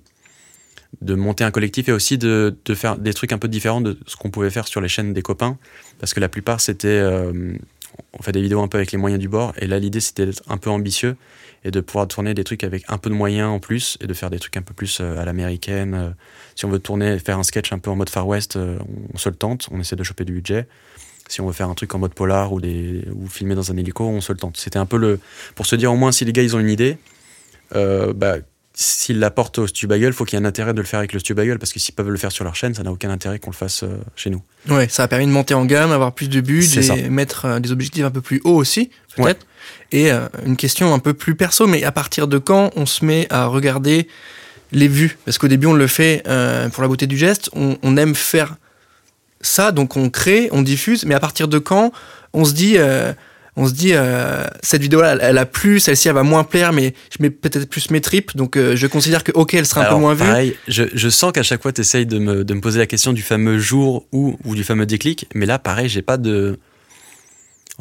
[1.00, 3.98] de monter un collectif et aussi de, de, faire des trucs un peu différents de
[4.06, 5.58] ce qu'on pouvait faire sur les chaînes des copains.
[6.00, 6.88] Parce que la plupart, c'était.
[6.88, 7.54] Euh,
[8.18, 9.54] on fait des vidéos un peu avec les moyens du bord.
[9.58, 11.16] Et là, l'idée, c'était d'être un peu ambitieux
[11.64, 14.14] et de pouvoir tourner des trucs avec un peu de moyens en plus et de
[14.14, 15.94] faire des trucs un peu plus euh, à l'américaine.
[15.94, 16.10] Euh,
[16.56, 19.30] si on veut tourner, faire un sketch un peu en mode Far West, on se
[19.30, 20.68] le tente, on essaie de choper du budget.
[21.28, 23.78] Si on veut faire un truc en mode polar ou, des, ou filmer dans un
[23.78, 24.58] hélico, on se le tente.
[24.58, 25.20] C'était un peu le.
[25.56, 26.98] Pour se dire au moins si les gars ils ont une idée,
[27.74, 28.36] bah,
[28.74, 31.20] s'ils l'apportent au Stubagle, faut qu'il y ait un intérêt de le faire avec le
[31.20, 33.52] Stubagle parce que s'ils peuvent le faire sur leur chaîne, ça n'a aucun intérêt qu'on
[33.52, 33.84] le fasse
[34.16, 34.42] chez nous.
[34.70, 38.06] Ouais, ça a permis de monter en gamme, avoir plus de et mettre des objectifs
[38.06, 39.46] un peu plus hauts aussi, peut-être.
[39.92, 43.04] Et euh, une question un peu plus perso, mais à partir de quand on se
[43.04, 44.08] met à regarder
[44.72, 45.18] les vues?
[45.26, 48.56] Parce qu'au début, on le fait euh, pour la beauté du geste, on, aime faire
[49.42, 51.92] ça, donc on crée, on diffuse, mais à partir de quand
[52.34, 53.12] on se dit, euh,
[53.58, 53.94] on se dit
[54.64, 57.92] cette vidéo-là, elle, a plu, celle-ci, elle va moins plaire, mais je mets peut-être plus
[57.92, 60.54] mes tripes, donc je considère que, ok, elle sera un peu moins vue.
[60.68, 63.12] Je, je sens qu'à chaque fois, tu essayes de me, de me, poser la question
[63.12, 66.58] du fameux jour ou, ou du fameux déclic, mais là, pareil, j'ai pas de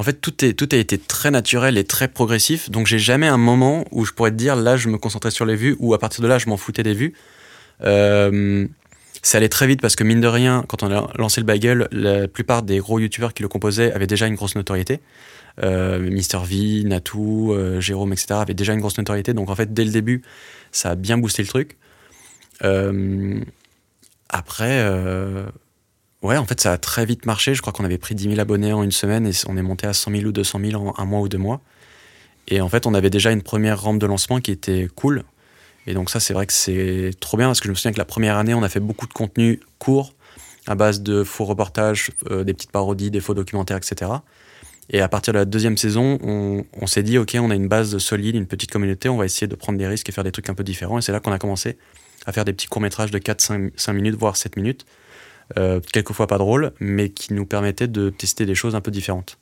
[0.01, 2.71] en fait, tout, est, tout a été très naturel et très progressif.
[2.71, 5.45] Donc, j'ai jamais un moment où je pourrais te dire là, je me concentrais sur
[5.45, 7.13] les vues ou à partir de là, je m'en foutais des vues.
[7.83, 8.65] Euh,
[9.21, 11.87] ça allait très vite parce que, mine de rien, quand on a lancé le bagel,
[11.91, 15.01] la plupart des gros youtubeurs qui le composaient avaient déjà une grosse notoriété.
[15.63, 18.27] Euh, Mister V, Natou, euh, Jérôme, etc.
[18.33, 19.33] avaient déjà une grosse notoriété.
[19.33, 20.21] Donc, en fait, dès le début,
[20.71, 21.77] ça a bien boosté le truc.
[24.29, 24.81] après
[26.21, 27.55] Ouais, en fait, ça a très vite marché.
[27.55, 29.87] Je crois qu'on avait pris 10 000 abonnés en une semaine et on est monté
[29.87, 31.61] à 100 000 ou 200 000 en un mois ou deux mois.
[32.47, 35.23] Et en fait, on avait déjà une première rampe de lancement qui était cool.
[35.87, 37.97] Et donc ça, c'est vrai que c'est trop bien parce que je me souviens que
[37.97, 40.13] la première année, on a fait beaucoup de contenu court
[40.67, 44.11] à base de faux reportages, euh, des petites parodies, des faux documentaires, etc.
[44.93, 47.97] Et à partir de la deuxième saison, on, s'est dit, OK, on a une base
[47.97, 50.49] solide, une petite communauté, on va essayer de prendre des risques et faire des trucs
[50.49, 50.97] un peu différents.
[50.97, 51.77] Et c'est là qu'on a commencé
[52.25, 54.85] à faire des petits courts-métrages de 4, 5, 5 minutes, voire 7 minutes,
[55.57, 59.37] euh, quelquefois pas drôles, mais qui nous permettaient de tester des choses un peu différentes.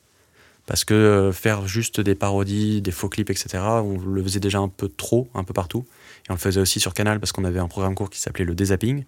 [0.66, 4.60] Parce que euh, faire juste des parodies, des faux clips, etc., on le faisait déjà
[4.60, 5.84] un peu trop, un peu partout.
[6.28, 8.44] Et on le faisait aussi sur Canal parce qu'on avait un programme court qui s'appelait
[8.44, 9.04] le Dézapping,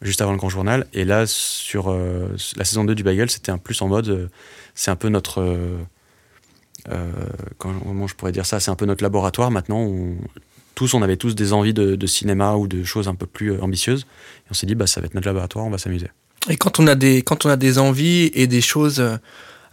[0.00, 0.86] juste avant le grand journal.
[0.94, 4.30] Et là, sur euh, la saison 2 du Bagel, c'était un plus en mode.
[4.80, 5.42] C'est un peu notre.
[5.42, 5.76] euh,
[6.88, 7.12] euh,
[8.08, 8.60] je pourrais dire ça?
[8.60, 9.50] C'est un peu notre laboratoire.
[9.50, 10.16] Maintenant, on-
[10.74, 13.52] tous, on avait tous des envies de, de cinéma ou de choses un peu plus
[13.52, 14.06] euh, ambitieuses.
[14.38, 16.08] Et on s'est dit, bah, ça va être notre laboratoire, on va s'amuser.
[16.48, 19.04] Et quand on a des, quand on a des envies et des choses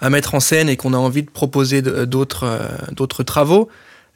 [0.01, 2.59] à mettre en scène et qu'on a envie de proposer d'autres,
[2.91, 3.69] d'autres travaux,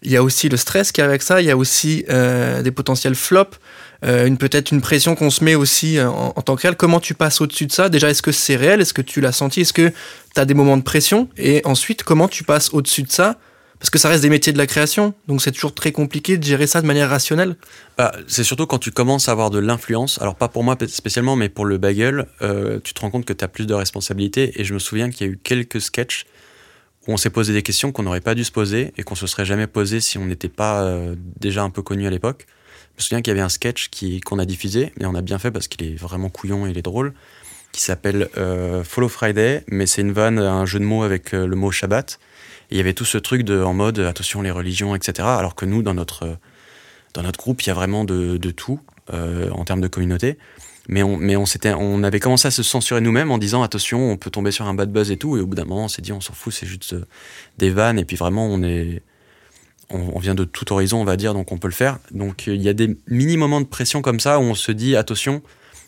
[0.03, 2.61] il y a aussi le stress qui est avec ça, il y a aussi euh,
[2.61, 3.57] des potentiels flops,
[4.03, 6.75] euh, peut-être une pression qu'on se met aussi euh, en, tant que réel.
[6.75, 7.89] Comment tu passes au-dessus de ça?
[7.89, 8.81] Déjà, est-ce que c'est réel?
[8.81, 9.61] Est-ce que tu l'as senti?
[9.61, 9.89] Est-ce que
[10.33, 11.29] tu as des moments de pression?
[11.37, 13.37] Et ensuite, comment tu passes au-dessus de ça?
[13.77, 16.43] Parce que ça reste des métiers de la création, donc c'est toujours très compliqué de
[16.43, 17.55] gérer ça de manière rationnelle.
[17.97, 21.35] Bah, c'est surtout quand tu commences à avoir de l'influence, alors pas pour moi spécialement,
[21.35, 22.27] mais pour le bagel,
[22.83, 24.61] tu te rends compte que tu as plus de responsabilités.
[24.61, 26.25] Et je me souviens qu'il y a eu quelques sketchs
[27.07, 29.27] où on s'est posé des questions qu'on n'aurait pas dû se poser et qu'on se
[29.27, 32.45] serait jamais posé si on n'était pas euh, déjà un peu connu à l'époque.
[32.97, 33.89] Je me souviens qu'il y avait un sketch
[34.25, 36.77] qu'on a diffusé, et on a bien fait parce qu'il est vraiment couillon et il
[36.77, 37.13] est drôle,
[37.71, 41.47] qui s'appelle euh, Follow Friday, mais c'est une vanne, un jeu de mots avec euh,
[41.47, 42.19] le mot Shabbat.
[42.69, 45.27] Il y avait tout ce truc de, en mode attention les religions, etc.
[45.27, 46.35] Alors que nous, dans notre, euh,
[47.13, 48.79] dans notre groupe, il y a vraiment de, de tout
[49.11, 50.37] en termes de communauté.
[50.87, 54.65] Mais on, avait commencé à se censurer nous-mêmes en disant attention, on peut tomber sur
[54.65, 55.37] un bad buzz et tout.
[55.37, 57.05] Et au bout d'un moment, on s'est dit on s'en fout, c'est juste euh,
[57.57, 57.99] des vannes.
[57.99, 59.01] Et puis vraiment, on est.
[59.93, 61.99] On, vient de tout horizon, on va dire, donc on peut le faire.
[62.11, 64.95] Donc euh, il y a des mini-moments de pression comme ça où on se dit
[64.95, 65.41] attention.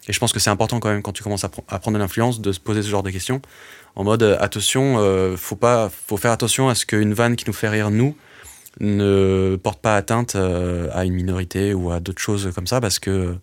[0.09, 1.95] Et je pense que c'est important quand même quand tu commences à, pr- à prendre
[1.97, 3.41] de l'influence de se poser ce genre de questions.
[3.95, 7.45] En mode euh, attention, euh, faut, pas, faut faire attention à ce qu'une vanne qui
[7.47, 8.13] nous fait rire nous
[8.81, 13.37] ne porte pas atteinte à une minorité ou à d'autres choses comme ça parce que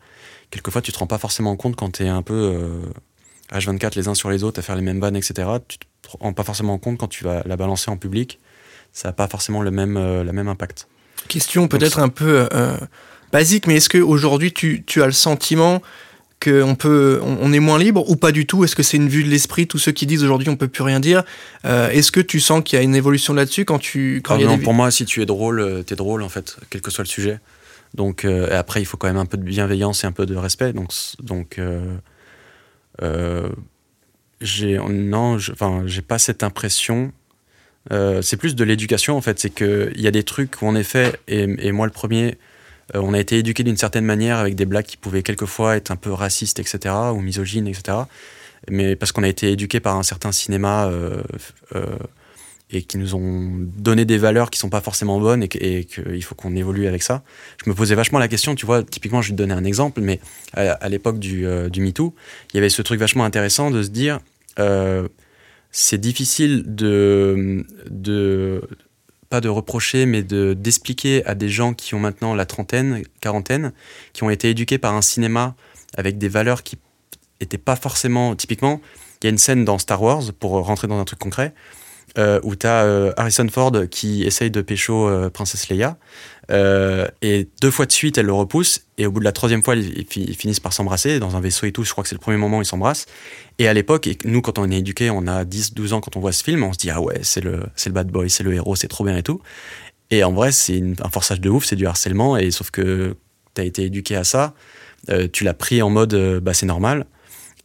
[0.50, 2.80] quelquefois tu te rends pas forcément compte quand tu es un peu euh,
[3.52, 5.48] H24 les uns sur les autres à faire les mêmes vannes, etc.
[5.68, 5.84] Tu te
[6.20, 8.38] rends pas forcément compte quand tu vas la balancer en public.
[8.92, 10.88] Ça n'a pas forcément le même, euh, le même impact.
[11.28, 12.76] Question peut-être un peu euh,
[13.32, 15.80] basique, mais est-ce qu'aujourd'hui tu, tu as le sentiment
[16.42, 18.64] qu'on peut, on, on est moins libre ou pas du tout?
[18.64, 19.66] Est-ce que c'est une vue de l'esprit?
[19.66, 21.22] Tous ceux qui disent aujourd'hui on peut plus rien dire,
[21.66, 24.38] euh, est-ce que tu sens qu'il y a une évolution là-dessus quand tu, quand Ah
[24.38, 26.28] il y a non, des- Pour moi, si tu es drôle, euh, t'es drôle en
[26.30, 27.38] fait, quel que soit le sujet.
[27.94, 30.26] Donc euh, et après, il faut quand même un peu de bienveillance et un peu
[30.26, 30.72] de respect.
[30.72, 31.96] Donc donc euh,
[33.02, 33.48] euh,
[34.40, 37.12] j'ai non, enfin j'ai pas cette impression.
[37.90, 39.38] C'est plus de l'éducation en fait.
[39.40, 42.38] C'est que il y a des trucs où en effet, et, et moi le premier,
[42.94, 45.96] on a été éduqué d'une certaine manière avec des blagues qui pouvaient quelquefois être un
[45.96, 46.94] peu racistes, etc.
[47.12, 47.98] ou misogynes, etc.
[48.68, 50.90] Mais parce qu'on a été éduqué par un certain cinéma.
[52.72, 55.48] Et qui nous ont donné des valeurs qui sont pas forcément bonnes et
[55.84, 57.22] qu'il faut qu'on évolue avec ça.
[57.64, 60.00] Je me posais vachement la question, tu vois, typiquement, je vais te donner un exemple,
[60.00, 60.20] mais
[60.54, 62.14] à, l'époque du, euh, du MeToo,
[62.52, 64.20] il y avait ce truc vachement intéressant de se dire,
[64.58, 65.08] euh,
[65.72, 68.62] c'est difficile de, de,
[69.30, 73.72] pas de reprocher, mais de, d'expliquer à des gens qui ont maintenant la trentaine, quarantaine,
[74.12, 75.54] qui ont été éduqués par un cinéma
[75.96, 76.78] avec des valeurs qui
[77.40, 78.80] étaient pas forcément, typiquement,
[79.22, 81.52] il y a une scène dans Star Wars, pour rentrer dans un truc concret,
[82.18, 85.96] euh, où tu as Harrison Ford qui essaye de pécho euh, Princesse Leia.
[86.50, 88.80] Euh, et deux fois de suite, elle le repousse.
[88.98, 91.36] Et au bout de la troisième fois, ils, ils fi- ils finissent par s'embrasser dans
[91.36, 91.84] un vaisseau et tout.
[91.84, 93.06] Je crois que c'est le premier moment où ils s'embrassent.
[93.58, 96.16] Et à l'époque, et nous, quand on est éduqués, on a 10, 12 ans quand
[96.16, 98.42] on voit ce film, on se dit Ah ouais, c'est le, le bad boy, c'est
[98.42, 99.40] le héros, c'est trop bien et tout.
[100.10, 102.36] Et en vrai, c'est un forçage de ouf, c'est du harcèlement.
[102.36, 103.14] Et sauf que
[103.54, 104.54] tu as été éduqué à ça,
[105.08, 107.06] euh, tu l'as pris en mode euh, bah, c'est normal.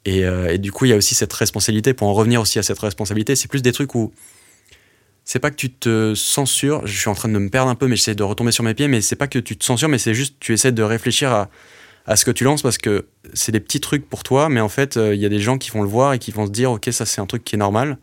[0.06, 1.94] Et, euh, et du coup, il y a aussi cette responsabilité.
[1.94, 4.13] Pour en revenir aussi à cette responsabilité, c'est plus des trucs où
[5.24, 6.86] c'est pas que tu te censures.
[6.86, 8.74] Je suis en train de me perdre un peu, mais j'essaie de retomber sur mes
[8.74, 8.88] pieds.
[8.88, 11.48] Mais c'est pas que tu te censures, mais c'est juste tu essaies de réfléchir
[12.06, 14.70] à, ce que tu lances parce que c'est des petits trucs pour toi, mais en
[14.70, 16.52] fait, euh, il y a des gens qui vont le voir et qui vont se
[16.52, 17.98] dire, ok, ça c'est un truc qui est normal.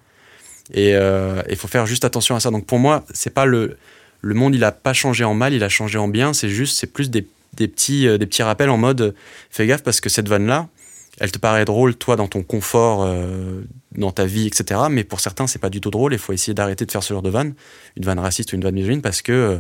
[0.75, 2.51] Et il faut faire juste attention à ça.
[2.51, 3.77] Donc pour moi, c'est pas le
[4.23, 6.33] le monde, il a pas changé en mal, il a changé en bien.
[6.33, 9.13] C'est juste, c'est plus des, des petits euh, des petits rappels en mode, euh,
[9.51, 10.69] fais gaffe parce que cette vanne là,
[11.19, 13.63] elle te paraît drôle toi dans ton confort, euh,
[13.97, 14.81] dans ta vie, etc.
[14.91, 16.13] Mais pour certains, c'est pas du tout drôle.
[16.13, 17.55] Il faut essayer d'arrêter de faire ce genre de vanne,
[17.97, 19.59] une vanne raciste ou une vanne misogyne, parce que euh,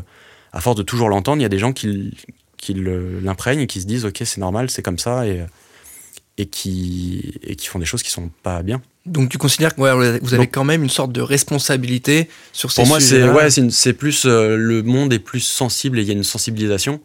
[0.52, 2.16] à force de toujours l'entendre, il y a des gens qui,
[2.56, 5.44] qui l'imprègnent et qui se disent ok c'est normal, c'est comme ça et
[6.38, 8.80] et qui, et qui font des choses qui sont pas bien.
[9.04, 12.82] Donc tu considères que ouais, vous avez quand même une sorte de responsabilité sur ces
[12.82, 16.10] Pour moi, c'est ouais, c'est plus euh, le monde est plus sensible et il y
[16.10, 17.00] a une sensibilisation.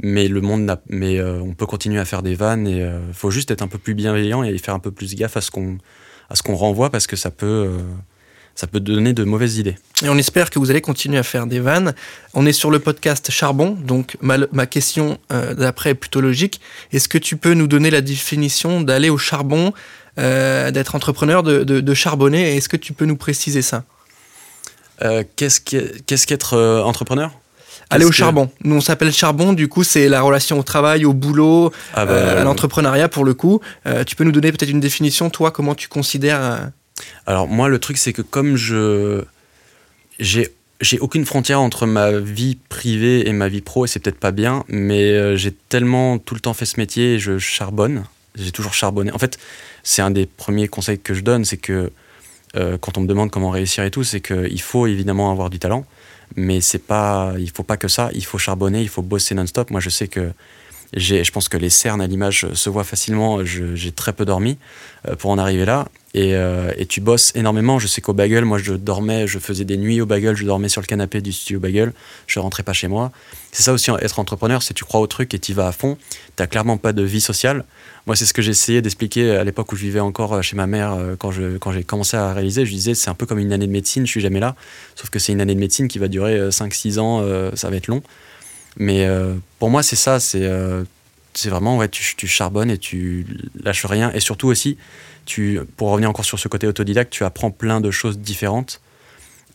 [0.00, 3.14] Mais le monde n'a, mais euh, on peut continuer à faire des vannes et il
[3.14, 5.50] faut juste être un peu plus bienveillant et faire un peu plus gaffe à ce
[5.50, 5.78] qu'on
[6.28, 7.78] à ce qu'on renvoie parce que ça peut
[8.56, 9.76] ça peut donner de mauvaises idées.
[10.02, 11.94] Et on espère que vous allez continuer à faire des vannes.
[12.34, 16.60] On est sur le podcast Charbon, donc ma, question euh, d'après est plutôt logique.
[16.90, 19.74] Est-ce que tu peux nous donner la définition d'aller au charbon,
[20.18, 22.56] euh, d'être entrepreneur, de, charbonner?
[22.56, 23.84] Est-ce que tu peux nous préciser ça?
[25.02, 27.30] Euh, Qu'est-ce qu'être entrepreneur?
[27.90, 28.50] Aller au charbon.
[28.64, 32.40] Nous, on s'appelle charbon, du coup, c'est la relation au travail, au boulot, ah bah,
[32.40, 33.60] à l'entrepreneuriat pour le coup.
[34.06, 36.70] tu peux nous donner peut-être une définition, toi, comment tu considères
[37.26, 39.24] alors moi, le truc, c'est que comme je
[40.18, 44.18] j'ai j'ai aucune frontière entre ma vie privée et ma vie pro, et c'est peut-être
[44.18, 48.04] pas bien, mais euh, j'ai tellement tout le temps fait ce métier et je charbonne.
[48.34, 49.10] J'ai toujours charbonné.
[49.12, 49.38] En fait,
[49.82, 51.90] c'est un des premiers conseils que je donne, c'est que
[52.56, 55.58] euh, quand on me demande comment réussir et tout, c'est qu'il faut évidemment avoir du
[55.58, 55.86] talent,
[56.34, 58.10] mais c'est pas, il faut pas que ça.
[58.14, 59.70] Il faut charbonner, il faut bosser non-stop.
[59.70, 60.32] Moi, je sais que
[60.94, 63.44] je pense que les cernes à l'image se voient facilement.
[63.44, 64.58] J'ai très peu dormi
[65.08, 65.86] euh, pour en arriver là.
[66.16, 67.78] Euh, et, tu bosses énormément.
[67.78, 70.70] Je sais qu'au Bagel, moi, je dormais, je faisais des nuits au Bagel, je dormais
[70.70, 71.92] sur le canapé du studio Bagel,
[72.26, 73.12] je rentrais pas chez moi.
[73.52, 75.98] C'est ça aussi, être entrepreneur, c'est tu crois au truc et tu vas à fond.
[76.36, 77.64] Tu clairement pas de vie sociale.
[78.06, 80.66] Moi, c'est ce que essayé d'expliquer à l'époque où je vivais encore euh, chez ma
[80.66, 82.64] mère quand j'ai commencé à réaliser.
[82.64, 84.54] Je disais, c'est un peu comme une année de médecine, je suis jamais là.
[84.94, 87.22] Sauf que c'est une année de médecine qui va durer 5-6 ans,
[87.54, 88.02] ça va être long.
[88.76, 89.08] Mais
[89.58, 90.46] pour moi, c'est ça, c'est
[91.36, 93.26] c'est vraiment, ouais, tu, charbonnes et tu
[93.62, 94.10] lâches rien.
[94.12, 94.78] Et surtout aussi,
[95.26, 98.80] tu, pour revenir encore sur ce côté autodidacte, tu apprends plein de choses différentes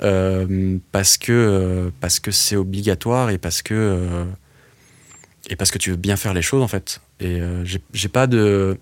[0.03, 4.25] euh, parce que euh, c'est obligatoire et parce que euh,
[5.49, 7.01] et parce que tu veux bien faire les choses en fait.
[7.19, 7.39] Et
[7.93, 8.77] j'ai pas de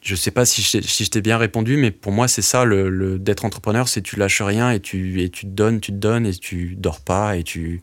[0.00, 2.64] je sais pas si je, si je t'ai bien répondu, mais pour moi, c'est ça,
[2.64, 5.96] le, d'être entrepreneur, c'est tu lâches rien et tu, et tu te donnes, tu te
[5.96, 7.82] donnes et tu dors pas et tu,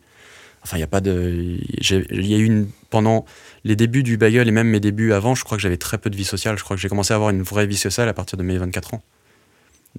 [0.66, 1.58] Enfin, il y a pas de.
[1.80, 2.68] Il y a eu une.
[2.90, 3.24] Pendant
[3.62, 6.10] les débuts du bagel et même mes débuts avant, je crois que j'avais très peu
[6.10, 6.58] de vie sociale.
[6.58, 8.58] Je crois que j'ai commencé à avoir une vraie vie sociale à partir de mes
[8.58, 9.02] 24 ans.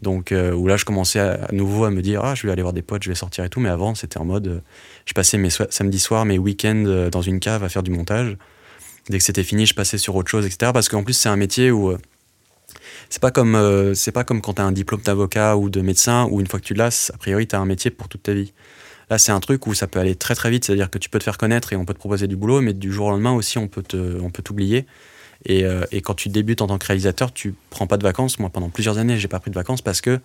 [0.01, 2.61] Donc, euh, où là, je commençais à, nouveau à me dire Ah, je vais aller
[2.61, 3.61] voir des potes, je vais sortir et tout.
[3.61, 4.47] Mais avant, c'était en mode.
[4.47, 4.59] Euh,
[5.05, 8.35] je passais mes samedis soirs, mes week-ends euh, dans une cave à faire du montage.
[9.09, 10.71] Dès que c'était fini, je passais sur autre chose, etc.
[10.73, 11.95] Parce qu'en plus, c'est un métier où.
[13.09, 16.27] c'est pas comme c'est pas comme quand tu as un diplôme d'avocat ou de médecin
[16.29, 18.33] où une fois que tu l'as, a priori tu as un métier pour toute ta
[18.33, 18.51] vie.
[19.09, 21.19] Là, c'est un truc où ça peut aller très très vite, c'est-à-dire que tu peux
[21.19, 23.31] te faire connaître et on peut te proposer du boulot, mais du jour au lendemain
[23.31, 24.85] aussi, on peut te, on peut t'oublier.
[25.45, 28.39] Et, euh, et, quand tu débutes en tant que réalisateur, tu prends pas de vacances.
[28.39, 30.19] Moi, pendant plusieurs années, j'ai pas pris de vacances parce que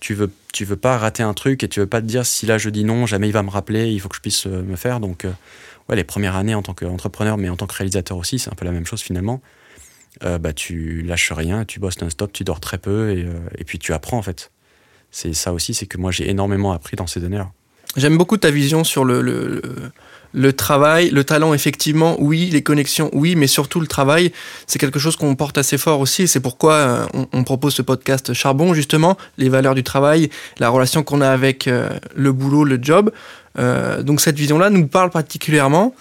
[0.00, 2.46] tu veux, tu veux pas rater un truc et tu veux pas te dire si
[2.46, 4.62] là je dis non, jamais il va me rappeler, il faut que je puisse euh,
[4.62, 5.00] me faire.
[5.00, 5.32] Donc, euh,
[5.88, 8.54] ouais, les premières années en tant qu'entrepreneur, mais en tant que réalisateur aussi, c'est un
[8.54, 9.40] peu la même chose finalement.
[10.22, 13.26] bah, tu lâches rien, tu bosses non-stop, tu dors très peu et,
[13.58, 14.52] et puis tu apprends en fait.
[15.10, 17.50] C'est ça aussi, c'est que moi j'ai énormément appris dans ces années-là.
[17.96, 19.22] J'aime beaucoup ta vision sur le,
[20.32, 24.32] le, travail, le talent, effectivement, oui, les connexions, oui, mais surtout le travail,
[24.66, 26.26] c'est quelque chose qu'on porte assez fort aussi.
[26.26, 30.28] C'est pourquoi euh, on, propose ce podcast Charbon, justement, les valeurs du travail,
[30.58, 33.12] la relation qu'on a avec euh, le boulot, le job.
[33.58, 35.94] Euh, donc cette vision-là nous parle particulièrement.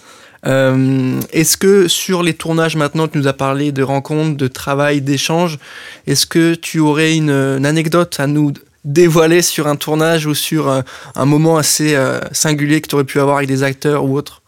[0.43, 5.59] est-ce que sur les tournages maintenant, tu nous as parlé de rencontres, de travail, d'échanges,
[6.07, 8.51] est-ce que tu aurais une, une anecdote à nous
[8.85, 13.19] dévoiler sur un tournage ou sur un, moment assez euh, singulier que tu aurais pu
[13.19, 14.41] avoir avec des acteurs ou autres?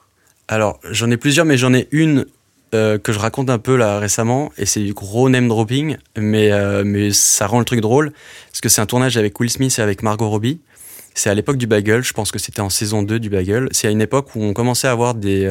[0.47, 2.25] Alors, j'en ai plusieurs, mais j'en ai une
[2.73, 6.51] euh, que je raconte un peu là récemment, et c'est du gros name dropping, mais,
[6.51, 8.11] euh, mais ça rend le truc drôle,
[8.51, 10.59] parce que c'est un tournage avec Will Smith et avec Margot Robbie.
[11.13, 13.69] C'est à l'époque du Bagel, je pense que c'était en saison 2 du Bagel.
[13.71, 15.49] C'est à une époque où on commençait à avoir des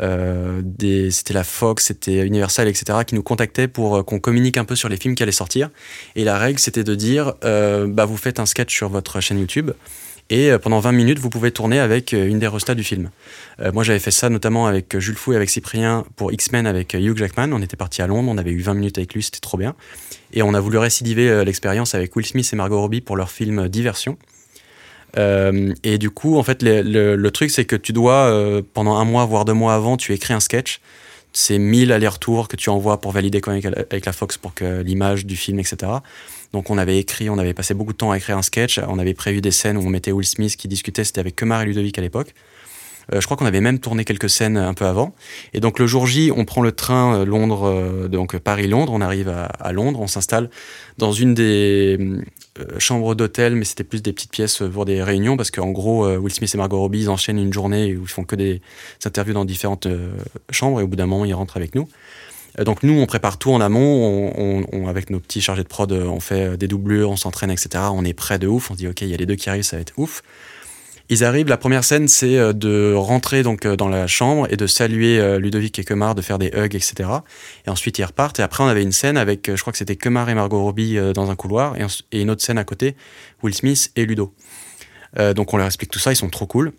[0.00, 0.62] euh,
[1.10, 4.76] c'était la Fox, c'était Universal, etc., qui nous contactaient pour euh, qu'on communique un peu
[4.76, 5.70] sur les films qui allaient sortir.
[6.16, 9.38] Et la règle, c'était de dire, euh, bah, vous faites un sketch sur votre chaîne
[9.38, 9.72] YouTube.
[10.30, 13.10] Et pendant 20 minutes, vous pouvez tourner avec une des restats du film.
[13.74, 17.18] moi, j'avais fait ça notamment avec Jules Fou et avec Cyprien pour X-Men avec Hugh
[17.18, 17.52] Jackman.
[17.52, 19.74] On était parti à Londres, on avait eu 20 minutes avec lui, c'était trop bien.
[20.32, 23.68] Et on a voulu récidiver l'expérience avec Will Smith et Margot Robbie pour leur film
[23.68, 24.16] Diversion.
[25.18, 29.04] Euh, et du coup, en fait, le, truc, c'est que tu dois, euh, pendant un
[29.04, 30.80] mois, voire deux mois avant, tu écris un sketch.
[31.32, 35.24] C'est 1000 allers-retours que tu envoies pour valider avec, avec la Fox pour que l'image
[35.24, 35.90] du film, etc.
[36.52, 38.78] Donc on avait écrit, on avait passé beaucoup de temps à écrire un sketch.
[38.86, 41.04] On avait prévu des scènes où on mettait Will Smith qui discutait.
[41.04, 42.34] C'était avec Kemar et Ludovic à l'époque.
[43.14, 45.14] Euh, je crois qu'on avait même tourné quelques scènes un peu avant.
[45.54, 48.92] Et donc le jour J, on prend le train Londres, donc Paris-Londres.
[48.94, 50.50] On arrive à, Londres, on s'installe
[50.98, 51.98] dans une des
[52.78, 56.32] chambres d'hôtel, mais c'était plus des petites pièces pour des réunions parce qu'en gros, Will
[56.32, 58.60] Smith et Margot Robbie ils enchaînent une journée où ils font que des
[59.04, 59.86] interviews dans différentes
[60.50, 61.88] chambres et au bout d'un moment, ils rentrent avec nous.
[62.58, 65.68] Euh, donc nous, on prépare tout en amont, on, on, avec nos petits chargés de
[65.68, 67.84] prod, on fait des doublures, on s'entraîne, etc.
[67.92, 69.48] On est prêt de ouf, on se dit ok, il y a les deux qui
[69.48, 70.22] arrivent, ça va être ouf.
[71.08, 74.56] Ils arrivent, la première scène, c'est euh, de rentrer donc euh, dans la chambre et
[74.56, 77.08] de saluer euh, Ludovic et Kemar, de faire des hugs, etc.
[77.66, 78.38] Et ensuite, ils repartent.
[78.40, 80.98] Et après, on avait une scène avec, je crois que c'était Kemar et Margot Robbie
[81.14, 82.96] dans un couloir, et, une autre scène à côté,
[83.42, 84.34] Will Smith et Ludo.
[85.34, 86.72] donc, on leur explique tout ça, ils sont trop cool.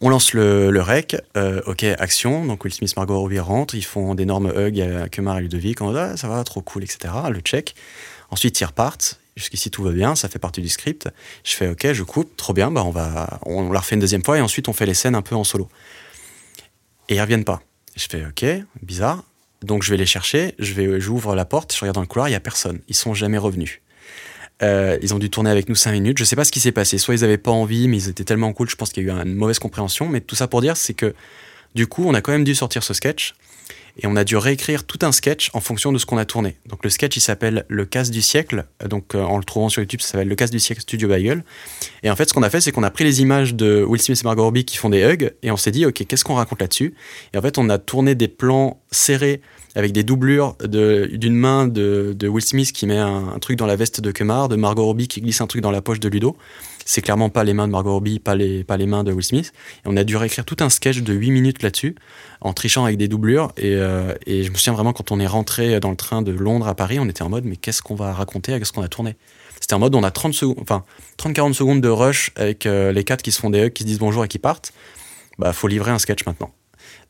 [0.00, 1.16] On lance le, rec,
[1.66, 2.44] ok, action.
[2.44, 5.80] Donc Will Smith, Margot Robbie rentrent, ils font d'énormes hugs à Kemar et Ludovic.
[5.80, 7.12] On dit ah, ça va, trop cool, etc.
[7.30, 7.74] Le check.
[8.30, 9.20] Ensuite, ils repartent.
[9.36, 11.08] Jusqu'ici, tout va bien, ça fait partie du script.
[11.44, 14.24] Je fais OK, je coupe, trop bien, bah on, va, on la refait une deuxième
[14.24, 15.68] fois et ensuite on fait les scènes un peu en solo.
[17.08, 17.62] Et ils reviennent pas.
[17.96, 18.44] Je fais OK,
[18.82, 19.24] bizarre.
[19.62, 22.28] Donc je vais les chercher, je vais, j'ouvre la porte, je regarde dans le couloir,
[22.28, 22.80] il y a personne.
[22.88, 23.80] Ils sont jamais revenus.
[24.62, 26.18] Euh, ils ont dû tourner avec nous 5 minutes.
[26.18, 26.96] Je sais pas ce qui s'est passé.
[26.96, 28.70] Soit ils avaient pas envie, mais ils étaient tellement cool.
[28.70, 30.08] Je pense qu'il y a eu une mauvaise compréhension.
[30.08, 31.14] Mais tout ça pour dire, c'est que
[31.74, 33.34] du coup, on a quand même dû sortir ce sketch
[33.98, 36.56] et on a dû réécrire tout un sketch en fonction de ce qu'on a tourné.
[36.66, 39.82] Donc le sketch il s'appelle Le casse du siècle, donc euh, en le trouvant sur
[39.82, 41.44] YouTube ça s'appelle Le casse du siècle Studio Bagel.
[42.02, 44.00] Et en fait ce qu'on a fait c'est qu'on a pris les images de Will
[44.00, 46.34] Smith et Margot Robbie qui font des hugs et on s'est dit ok qu'est-ce qu'on
[46.34, 46.94] raconte là-dessus?
[47.32, 49.40] Et en fait on a tourné des plans serrés
[49.74, 54.00] avec des doublures d'une main de, Will Smith qui met un, truc dans la veste
[54.00, 56.36] de Kemar, de Margot Robbie qui glisse un truc dans la poche de Ludo.
[56.86, 59.24] C'est clairement pas les mains de Margot Robbie, pas les, pas les mains de Will
[59.24, 59.52] Smith.
[59.84, 61.96] Et on a dû réécrire tout un sketch de 8 minutes là-dessus,
[62.40, 63.52] en trichant avec des doublures.
[63.56, 66.30] Et, euh, et, je me souviens vraiment quand on est rentré dans le train de
[66.30, 68.82] Londres à Paris, on était en mode, mais qu'est-ce qu'on va raconter avec ce qu'on
[68.82, 69.16] a tourné?
[69.60, 70.84] C'était en mode, on a 30 secondes, enfin,
[71.18, 73.88] 30-40 secondes de rush avec euh, les quatre qui se font des hugs, qui se
[73.88, 74.72] disent bonjour et qui partent.
[75.38, 76.52] Bah, faut livrer un sketch maintenant.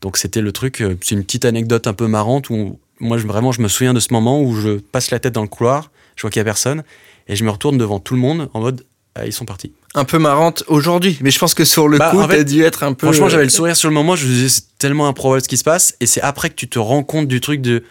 [0.01, 3.53] Donc c'était le truc, euh, c'est une petite anecdote un peu marrante où moi vraiment
[3.53, 6.23] je me souviens de ce moment où je passe la tête dans le couloir, je
[6.23, 6.83] vois qu'il y a personne
[7.29, 8.85] et je me retourne devant tout le monde en mode
[9.25, 9.73] ils sont partis.
[9.95, 12.83] Un peu marrante aujourd'hui, mais je pense que sur le bah, coup, t'as dû être
[12.83, 13.07] un peu.
[13.07, 14.17] Franchement, j'avais le sourire sur le moment.
[14.17, 15.97] Je me disais, c'est tellement improbable ce qui se passe.
[16.01, 17.85] Et c'est après que tu te rends compte du truc de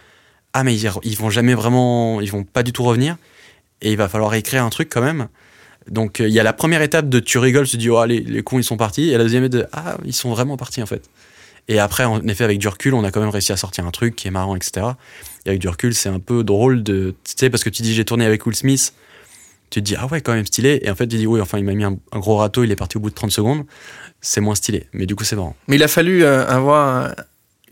[0.53, 3.17] ah mais ils, vont jamais vraiment, ils vont pas du tout revenir.
[3.81, 5.27] Et il va falloir écrire un truc quand même.
[5.89, 8.19] Donc euh, il y a la première étape de tu rigoles, tu dis oh les,
[8.19, 9.09] les cons ils sont partis.
[9.09, 11.09] Et la deuxième est de ah ils sont vraiment partis en fait.
[11.67, 13.91] Et après, en effet, avec du recul, on a quand même réussi à sortir un
[13.91, 14.85] truc qui est marrant, etc.
[15.45, 17.93] Et avec du recul, c'est un peu drôle de, tu sais, parce que tu dis
[17.93, 18.93] j'ai tourné avec Will Smith,
[19.69, 20.79] tu te dis ah ouais quand même stylé.
[20.83, 22.75] Et en fait tu dis oui enfin il m'a mis un, gros râteau il est
[22.75, 23.65] parti au bout de 30 secondes.
[24.21, 24.87] C'est moins stylé.
[24.93, 27.13] Mais du coup c'est marrant mais il a fallu euh, avoir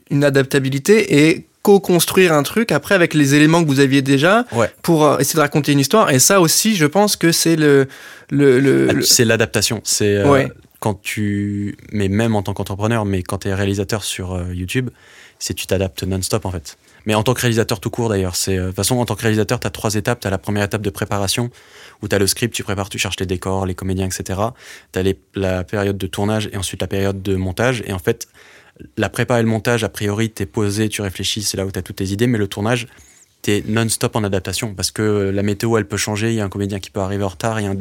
[0.10, 4.46] une adaptabilité et co-construire un truc après avec les éléments que vous aviez déjà
[4.82, 6.12] pour euh, essayer de raconter une histoire.
[6.12, 7.88] Et ça aussi je pense que c'est le,
[8.30, 9.82] le, ah, c'est l'adaptation.
[9.84, 10.48] C'est euh,
[10.80, 14.90] quand tu mais même en tant qu'entrepreneur mais quand tu es réalisateur sur YouTube
[15.40, 18.58] c'est tu t'adaptes non-stop en fait mais en tant que réalisateur tout court d'ailleurs, c'est
[18.58, 20.64] de toute façon en tant que réalisateur, tu as trois étapes, tu as la première
[20.64, 21.50] étape de préparation
[22.02, 24.40] où tu as le script, tu prépares, tu cherches les décors, les comédiens, etc.
[24.92, 25.04] Tu as
[25.36, 27.84] la période de tournage et ensuite la période de montage.
[27.86, 28.28] Et en fait,
[28.98, 31.72] la prépa et le montage, a priori, tu es posé, tu réfléchis, c'est là où
[31.72, 32.88] tu as toutes tes idées, mais le tournage,
[33.42, 36.46] tu es non-stop en adaptation parce que la météo, elle peut changer, il y a
[36.46, 37.72] un comédien qui peut arriver en retard, il y a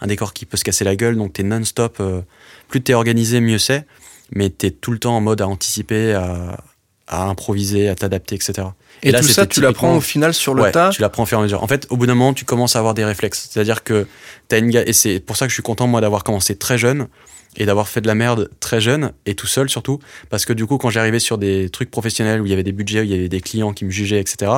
[0.00, 1.98] un, décor qui peut se casser la gueule, donc tu es non-stop.
[2.00, 2.22] Euh,
[2.68, 3.86] plus tu es organisé, mieux c'est,
[4.32, 6.58] mais tu es tout le temps en mode à anticiper, à,
[7.08, 8.68] à improviser, à t'adapter, etc.
[9.02, 11.38] Et, là, tout ça, tu l'apprends au final sur le tas Tu l'apprends au fur
[11.38, 11.62] et à mesure.
[11.62, 13.48] En fait, au bout d'un moment, tu commences à avoir des réflexes.
[13.50, 14.06] C'est-à-dire que
[14.48, 17.06] t'as une et c'est pour ça que je suis content moi d'avoir commencé très jeune
[17.56, 20.66] et d'avoir fait de la merde très jeune et tout seul surtout parce que du
[20.66, 23.10] coup quand j'arrivais sur des trucs professionnels où il y avait des budgets où il
[23.10, 24.52] y avait des clients qui me jugeaient etc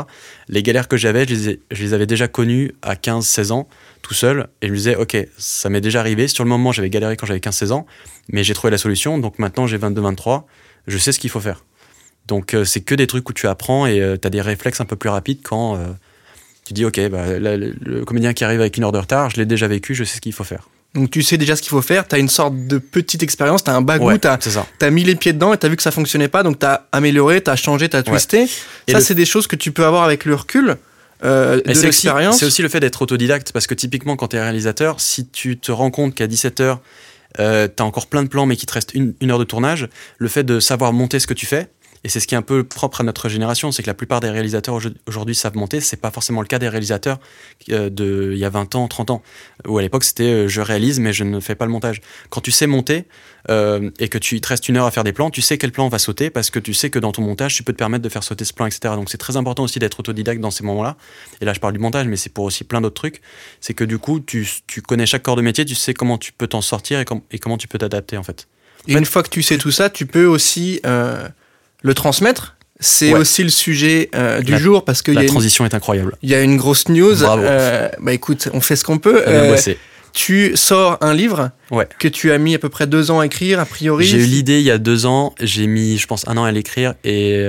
[0.49, 3.69] les galères que j'avais je les, je les avais déjà connues à 15-16 ans
[4.03, 6.91] tout seul et je me disais ok ça m'est déjà arrivé sur le moment j'avais
[6.91, 7.87] galéré quand j'avais 15-16 ans
[8.31, 10.45] mais j'ai trouvé la solution donc maintenant j'ai 22-23
[10.87, 11.65] je sais ce qu'il faut faire
[12.29, 14.81] donc euh, c'est que des trucs où tu apprends et euh, tu as des réflexes
[14.81, 15.87] un peu plus rapides quand euh,
[16.65, 19.47] tu dis ok, bah, le comédien qui arrive avec une heure de retard, je l'ai
[19.47, 20.69] déjà vécu, je sais ce qu'il faut faire.
[20.95, 23.63] Donc tu sais déjà ce qu'il faut faire, tu as une sorte de petite expérience,
[23.63, 25.83] tu as un bagou, tu as, mis les pieds dedans et tu as vu que
[25.83, 28.47] ça fonctionnait pas, donc tu as amélioré, tu as changé, tu as twisté.
[28.87, 30.77] Et ça, c'est des choses que tu peux avoir avec le recul.
[31.25, 32.39] Euh, de l'expérience.
[32.39, 35.59] C'est aussi le fait d'être autodidacte, parce que typiquement, quand tu es réalisateur, si tu
[35.59, 36.79] te rends compte qu'à 17h,
[37.41, 39.89] euh, tu as encore plein de plans, mais qu'il te reste une, heure de tournage,
[40.19, 41.69] le fait de savoir monter ce que tu fais,
[42.05, 44.21] et c'est ce qui est un peu propre à notre génération, c'est que la plupart
[44.21, 45.81] des réalisateurs aujourd'hui savent monter.
[45.81, 47.19] C'est pas forcément le cas des réalisateurs
[47.71, 49.23] euh, de il y a 20 ans, 30 ans,
[49.67, 52.01] où à l'époque c'était euh, je réalise mais je ne fais pas le montage.
[52.31, 53.05] Quand tu sais monter
[53.51, 55.73] euh, et que tu te restes une heure à faire des plans, tu sais quel
[55.73, 58.03] plan va sauter parce que tu sais que dans ton montage tu peux te permettre
[58.03, 58.95] de faire sauter ce plan, etc.
[58.95, 60.97] Donc c'est très important aussi d'être autodidacte dans ces moments-là.
[61.41, 63.21] Et là je parle du montage, mais c'est pour aussi plein d'autres trucs.
[63.61, 66.33] C'est que du coup tu, tu, connais chaque corps de métier, tu sais comment tu
[66.33, 68.47] peux t'en sortir et, et, comment tu peux t'adapter en fait.
[68.87, 70.81] Et une fois que tu sais tout ça, tu peux aussi
[71.83, 72.57] le transmettre.
[72.81, 76.17] C'est aussi le sujet euh, du jour parce que la transition est incroyable.
[76.23, 77.25] Il y a une grosse news.
[77.25, 79.25] Euh, bah écoute, on fait ce qu'on peut.
[79.27, 79.57] Euh,
[80.13, 81.51] tu sors un livre
[81.99, 84.05] que tu as mis à peu près deux ans à écrire, a priori.
[84.07, 85.35] J'ai eu l'idée il y a deux ans.
[85.41, 87.45] J'ai mis, je pense, un an à l'écrire et,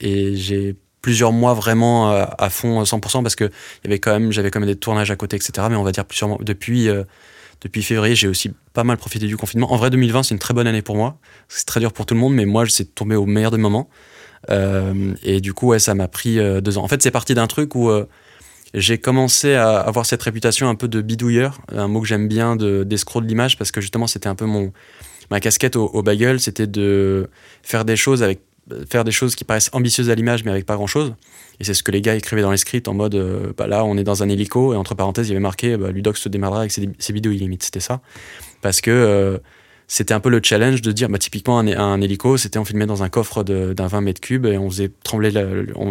[0.00, 4.50] et j'ai plusieurs mois vraiment à, fond 100% parce que y avait quand même j'avais
[4.50, 6.88] quand même des tournages à côté etc mais on va dire plusieurs mois depuis
[7.64, 9.72] depuis février j'ai aussi pas mal profité du confinement.
[9.72, 11.18] En vrai 2020 c'est une très bonne année pour moi.
[11.48, 13.88] C'est très dur pour tout le monde mais moi c'est tombé au meilleur des moments.
[14.50, 16.84] Et du coup ça m'a pris deux ans.
[16.84, 17.90] En fait c'est parti d'un truc où
[18.74, 22.56] j'ai commencé à avoir cette réputation un peu de bidouilleur, un mot que j'aime bien
[22.56, 24.72] d'escroc de, l'image parce que justement c'était un peu mon
[25.30, 27.30] ma casquette au, bagel, c'était de
[27.62, 28.40] faire des choses avec
[28.88, 31.14] faire des choses qui paraissent ambitieuses à l'image mais avec pas grand chose.
[31.60, 33.84] Et c'est ce que les gars écrivaient dans les scripts en mode euh, bah là
[33.84, 36.28] on est dans un hélico et entre parenthèses il y avait marqué bah, Ludox se
[36.28, 38.00] démarrera avec ses, vidéos illimite, c'était ça.
[38.62, 39.38] Parce que euh,
[39.86, 43.02] c'était un peu le challenge de dire, bah, typiquement, un, hélico, c'était on filmait dans
[43.02, 45.30] un coffre d'un 20 mètres cubes et on faisait trembler.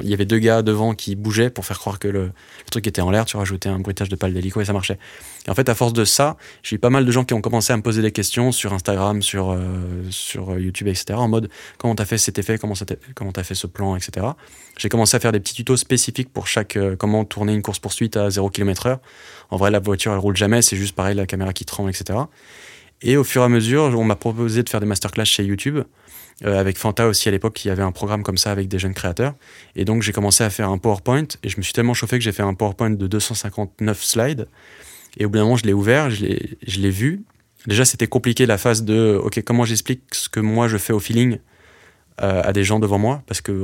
[0.02, 2.32] il y avait deux gars devant qui bougeaient pour faire croire que le,
[2.72, 3.26] truc était en l'air.
[3.26, 4.98] Tu rajoutais un bruitage de pales d'hélico et ça marchait.
[5.46, 7.42] Et en fait, à force de ça, j'ai eu pas mal de gens qui ont
[7.42, 9.60] commencé à me poser des questions sur Instagram, sur, euh,
[10.10, 11.14] sur YouTube, etc.
[11.14, 14.26] En mode, comment t'as fait cet effet, comment t'as fait ce plan, etc.
[14.78, 17.80] J'ai commencé à faire des petits tutos spécifiques pour chaque, euh, comment tourner une course
[17.80, 19.00] poursuite à 0 km heure.
[19.52, 22.20] En vrai, la voiture, elle roule jamais, c'est juste pareil, la caméra qui tremble, etc.
[23.04, 25.80] Et au fur et à mesure, on m'a proposé de faire des masterclass chez YouTube.
[26.46, 28.94] Euh, avec Fanta aussi à l'époque, y avait un programme comme ça avec des jeunes
[28.94, 29.36] créateurs.
[29.76, 32.24] Et donc j'ai commencé à faire un PowerPoint et je me suis tellement chauffé que
[32.24, 34.48] j'ai fait un PowerPoint de 259 slides.
[35.18, 37.24] Et au bout d'un moment, je l'ai ouvert, je l'ai vu.
[37.68, 41.00] Déjà, c'était compliqué la phase de OK, comment j'explique ce que moi je fais au
[41.00, 41.38] feeling
[42.22, 43.22] euh, à des gens devant moi?
[43.28, 43.64] Parce que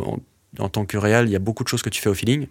[0.58, 2.48] en, tant que réal, il y a beaucoup de choses que tu fais au feeling.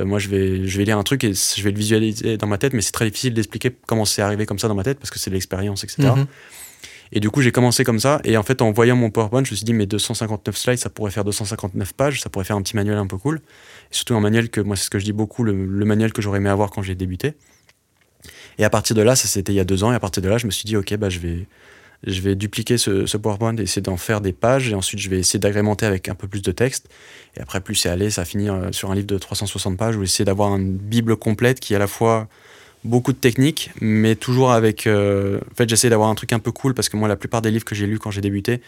[0.00, 2.46] Euh, moi, je vais, je vais lire un truc et je vais le visualiser dans
[2.46, 4.98] ma tête, mais c'est très difficile d'expliquer comment c'est arrivé comme ça dans ma tête
[4.98, 6.10] parce que c'est de l'expérience, etc.
[6.16, 6.26] Mhm.
[7.12, 8.20] Et du coup, j'ai commencé comme ça.
[8.24, 10.90] Et en fait, en voyant mon PowerPoint, je me suis dit, mais 259 slides, ça
[10.90, 13.36] pourrait faire 259 pages, ça pourrait faire un petit manuel un peu cool.
[13.36, 16.20] Et surtout un manuel que, moi, c'est ce que je dis beaucoup, le, manuel que
[16.20, 17.34] j'aurais aimé avoir quand j'ai débuté.
[18.58, 20.22] Et à partir de là, ça c'était il y a deux ans, et à partir
[20.22, 21.46] de là, je me suis dit, ok, bah, je vais,
[22.06, 24.68] je vais dupliquer ce, PowerPoint et essayer d'en faire des pages.
[24.70, 26.88] Et ensuite, je vais essayer d'agrémenter avec un peu plus de texte.
[27.36, 29.96] Et après, plus c'est allé, ça va finir euh, sur un livre de 360 pages
[29.96, 32.28] où essayer d'avoir une Bible complète qui est à la fois
[32.84, 34.86] beaucoup de techniques, mais toujours avec.
[34.86, 37.42] Euh, en fait, j'essaie d'avoir un truc un peu cool parce que moi, la plupart
[37.42, 38.60] des livres que j'ai lus quand j'ai débuté,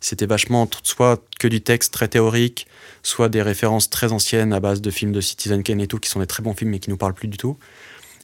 [0.00, 2.66] c'était vachement soit que du texte très théorique,
[3.02, 6.10] soit des références très anciennes à base de films de Citizen Kane et tout, qui
[6.10, 7.56] sont des très bons films mais qui nous parlent plus du tout.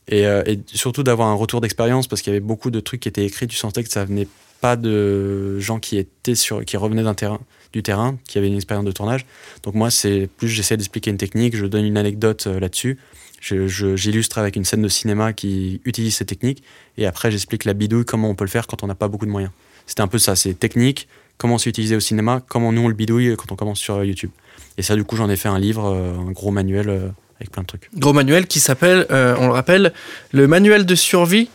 [0.08, 3.00] Et, euh, et surtout d'avoir un retour d'expérience parce qu'il y avait beaucoup de trucs
[3.00, 4.26] qui étaient écrits, tu sentais que ça venait
[4.61, 7.40] pas de gens qui étaient sur, qui revenaient d'un terrain,
[7.72, 9.26] du terrain, qui avaient une expérience de tournage.
[9.62, 12.98] Donc moi, c'est plus j'essaie d'expliquer une technique, je donne une anecdote euh, là-dessus,
[13.40, 16.62] j'illustre avec une scène de cinéma qui utilise ces techniques,
[16.98, 19.26] et après j'explique la bidouille, comment on peut le faire quand on n'a pas beaucoup
[19.26, 19.52] de moyens.
[19.86, 21.08] C'était un peu ça, c'est technique,
[21.38, 24.30] comment c'est utilisé au cinéma, comment nous on le bidouille quand on commence sur YouTube.
[24.76, 27.50] Et ça, du coup, j'en ai fait un livre, euh, un gros manuel euh, avec
[27.50, 27.88] plein de trucs.
[27.96, 29.94] Gros manuel qui s'appelle, on le rappelle,
[30.32, 31.48] le manuel de survie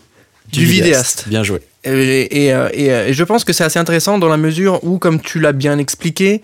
[0.51, 1.28] du, vidéaste.
[1.28, 1.62] Bien joué.
[1.86, 5.40] Et, euh, et, je pense que c'est assez intéressant dans la mesure où, comme tu
[5.40, 6.42] l'as bien expliqué,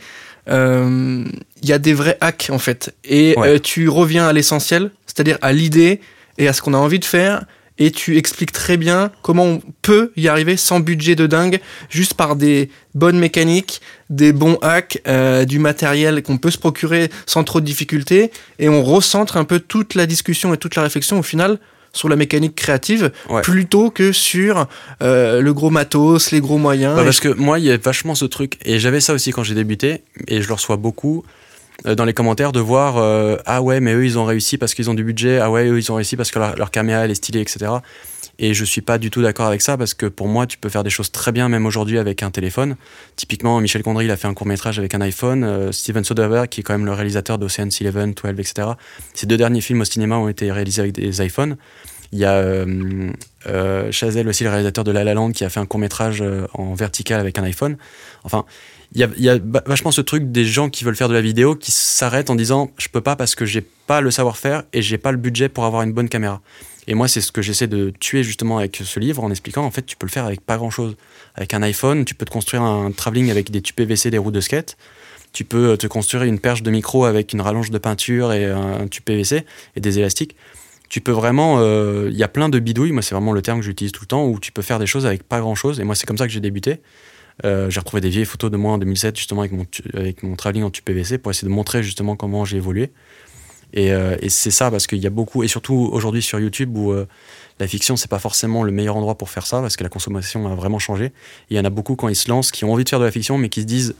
[0.50, 1.24] euh,
[1.62, 2.94] il y a des vrais hacks en fait.
[3.04, 6.00] Et euh, tu reviens à l'essentiel, c'est-à-dire à, l'idée
[6.38, 7.44] et à ce qu'on a envie de faire.
[7.80, 12.14] Et tu expliques très bien comment on peut y arriver sans budget de dingue, juste
[12.14, 13.82] par des bonnes mécaniques,
[14.12, 15.02] des bons hacks,
[15.48, 18.30] du matériel qu'on peut se procurer sans trop de difficultés.
[18.60, 21.58] Et on recentre un peu toute la discussion et toute la réflexion au final
[21.94, 23.12] sur la mécanique créative
[23.44, 24.68] plutôt que sur
[25.02, 26.96] euh, le gros matos, les gros moyens.
[26.96, 29.56] parce que moi, il y a vachement ce truc, et j'avais ça aussi quand j'ai
[29.56, 31.24] débuté, et je le reçois beaucoup
[31.86, 34.74] euh, dans les commentaires de voir euh, ah ouais, mais eux ils ont réussi parce
[34.74, 37.04] qu'ils ont du budget, ah ouais, eux ils ont réussi parce que leur, leur caméra
[37.04, 37.72] elle est stylée, etc.
[38.44, 40.68] Et je suis pas du tout d'accord avec ça parce que pour moi, tu peux
[40.68, 42.76] faire des choses très bien, même aujourd'hui, avec un téléphone.
[43.16, 45.44] Typiquement, Michel Gondry, il a fait un court métrage avec un iPhone.
[45.44, 48.70] Euh, Steven Soderbergh, qui est quand même le réalisateur d'Ocean's Eleven, 12, etc.
[49.14, 51.56] Ces deux derniers films au cinéma ont été réalisés avec des iPhones.
[52.14, 53.12] Il y a euh,
[53.46, 56.24] euh, Chazelle aussi, le réalisateur de La La Land, qui a fait un court métrage
[56.56, 57.78] en vertical avec un iPhone.
[58.24, 58.46] Enfin,
[58.94, 59.38] il y, a, y a,
[59.68, 62.72] vachement ce truc des gens qui veulent faire de la vidéo qui s'arrêtent en disant
[62.78, 65.64] je peux pas parce que j'ai pas le savoir-faire et j'ai pas le budget pour
[65.64, 66.42] avoir une bonne caméra.
[66.88, 69.72] Et moi, c'est ce que j'essaie de tuer justement avec ce livre en expliquant en
[69.72, 70.96] fait, tu peux le faire avec pas grand chose.
[71.36, 74.32] Avec un iPhone, tu peux te construire un travelling avec des tubes PVC, des roues
[74.32, 74.78] de skate.
[75.34, 78.88] Tu peux te construire une perche de micro avec une rallonge de peinture et un
[78.88, 80.36] tube PVC et des élastiques.
[80.92, 81.60] Tu peux vraiment.
[81.60, 84.02] Il euh, y a plein de bidouilles, moi, c'est vraiment le terme que j'utilise tout
[84.04, 85.80] le temps, où tu peux faire des choses avec pas grand chose.
[85.80, 86.82] Et moi, c'est comme ça que j'ai débuté.
[87.46, 90.36] Euh, j'ai retrouvé des vieilles photos de moi en 2007, justement, avec mon, avec mon
[90.36, 92.92] travelling en tube PVC, pour essayer de montrer justement comment j'ai évolué.
[93.78, 96.92] Euh, et, c'est ça, parce qu'il y a beaucoup, et surtout aujourd'hui sur YouTube, où
[96.92, 97.08] euh,
[97.60, 100.52] la fiction, c'est pas forcément le meilleur endroit pour faire ça, parce que la consommation
[100.52, 101.12] a vraiment changé.
[101.50, 103.06] il y en a beaucoup quand ils se lancent, qui ont envie de faire de
[103.06, 103.96] la fiction, mais qui se disent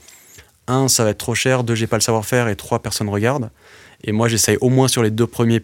[0.68, 3.50] un, ça va être trop cher, deux, j'ai pas le savoir-faire, et trois, personne regarde.
[4.04, 5.62] Et moi, j'essaye au moins sur les deux premiers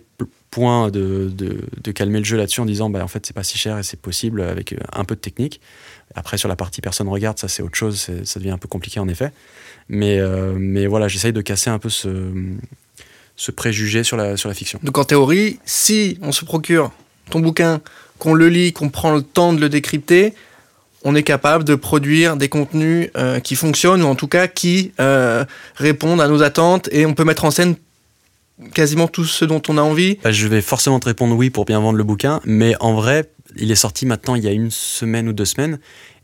[0.51, 1.33] points de,
[1.95, 4.01] calmer le jeu là-dessus en disant, bah, en fait, c'est pas si cher et c'est
[4.01, 5.61] possible avec euh, un peu de technique.
[6.15, 8.99] Après, sur la partie personne regarde, ça, c'est autre chose, ça devient un peu compliqué
[9.01, 9.33] en effet.
[9.89, 12.33] Mais voilà, j'essaye de casser un peu ce
[13.39, 14.79] ce préjugé sur la, sur la fiction.
[14.83, 16.91] Donc en théorie, si on se procure
[17.31, 17.81] ton bouquin,
[18.19, 20.35] qu'on le lit, qu'on prend le temps de le décrypter,
[21.05, 24.93] on est capable de produire des contenus euh, qui fonctionnent ou en tout cas qui
[25.01, 25.45] euh,
[25.77, 27.77] répondent à nos attentes et on peut mettre en scène
[28.75, 30.19] quasiment tout ce dont on a envie.
[30.25, 33.31] Bah, je vais forcément te répondre oui pour bien vendre le bouquin, mais en vrai,
[33.57, 35.79] il est sorti maintenant il y a une semaine ou deux semaines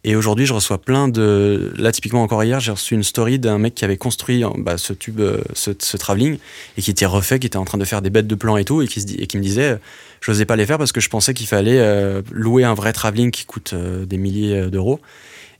[0.07, 1.73] et aujourd'hui, je reçois plein de.
[1.79, 4.93] Là, typiquement, encore hier, j'ai reçu une story d'un mec qui avait construit bah, ce
[4.93, 6.37] tube, euh, ce, ce, travelling,
[6.77, 8.67] et qui était refait, qui était en train de faire des bêtes de plans et
[8.67, 9.79] tout, et qui, se, et qui me disait
[10.21, 12.93] je n'osais pas les faire parce que je pensais qu'il fallait euh, louer un vrai
[12.93, 15.01] travelling qui coûte euh, des milliers d'euros.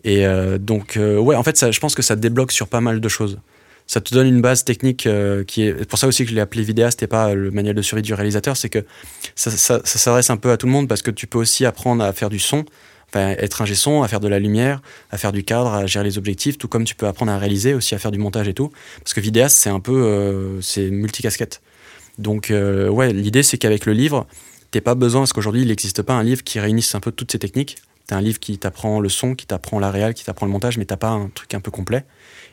[0.07, 0.27] Et
[0.61, 3.39] donc, ouais, en fait, je pense que ça débloque sur pas mal de choses.
[3.87, 5.09] Ça te donne une base technique
[5.47, 5.89] qui est.
[5.89, 8.13] Pour ça aussi que je l'ai appelé vidéaste et pas le manuel de survie du
[8.13, 8.85] réalisateur, c'est que
[9.35, 9.51] ça
[9.83, 12.29] s'adresse un peu à tout le monde parce que tu peux aussi apprendre à faire
[12.29, 12.67] du son
[13.21, 16.19] être un son, à faire de la lumière, à faire du cadre, à gérer les
[16.19, 18.71] objectifs, tout comme tu peux apprendre à réaliser, aussi à faire du montage et tout.
[18.99, 21.61] Parce que vidéaste, c'est un peu, euh, c'est multicasquette.
[22.19, 24.27] Donc, euh, ouais, l'idée, c'est qu'avec le livre,
[24.71, 27.33] t'es pas besoin, parce qu'aujourd'hui, il n'existe pas un livre qui réunisse un peu toutes
[27.33, 27.77] ces techniques.
[28.07, 30.77] T'as un livre qui t'apprend le son, qui t'apprend la réal, qui t'apprend le montage,
[30.77, 32.05] mais t'as pas un truc un peu complet.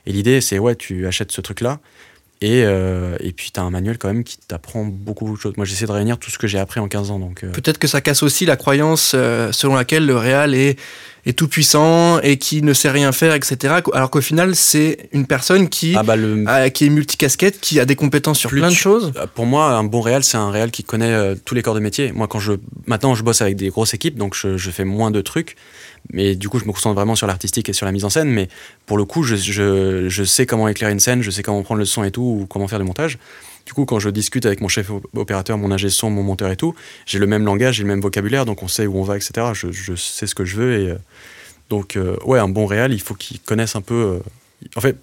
[0.05, 1.79] Et l'idée, c'est, ouais, tu achètes ce truc-là,
[2.43, 5.53] et, euh, et puis, tu as un manuel quand même qui t'apprend beaucoup, de choses.
[5.57, 7.19] Moi, j'essaie de réunir tout ce que j'ai appris en 15 ans.
[7.19, 7.51] Donc, euh.
[7.51, 10.79] Peut-être que ça casse aussi la croyance euh, selon laquelle le Real est,
[11.27, 13.75] est tout puissant et qui ne sait rien faire, etc.
[13.93, 17.95] Alors qu'au final, c'est une personne qui, ah bah qui est multicasquette, qui a des
[17.95, 19.13] compétences sur plein de choses.
[19.35, 22.11] Pour moi, un bon Real, c'est un Real qui connaît tous les corps de métier.
[22.11, 22.53] Moi, quand je,
[22.87, 25.57] maintenant, je bosse avec des grosses équipes, donc je, je fais moins de trucs.
[26.13, 28.29] Mais du coup, je me concentre vraiment sur l'artistique et sur la mise en scène.
[28.29, 28.49] Mais
[28.85, 31.79] pour le coup, je, je, je, sais comment éclairer une scène, je sais comment prendre
[31.79, 33.17] le son et tout, ou comment faire du montage.
[33.65, 36.57] Du coup, quand je discute avec mon chef opérateur, mon ingé son, mon monteur et
[36.57, 36.75] tout,
[37.05, 39.47] j'ai le même langage, j'ai le même vocabulaire, donc on sait où on va, etc.
[39.53, 40.79] Je, je sais ce que je veux.
[40.79, 40.95] Et, euh,
[41.69, 43.93] donc, euh, ouais, un bon réal, il faut qu'il connaisse un peu.
[43.93, 44.19] Euh,
[44.75, 44.97] en fait,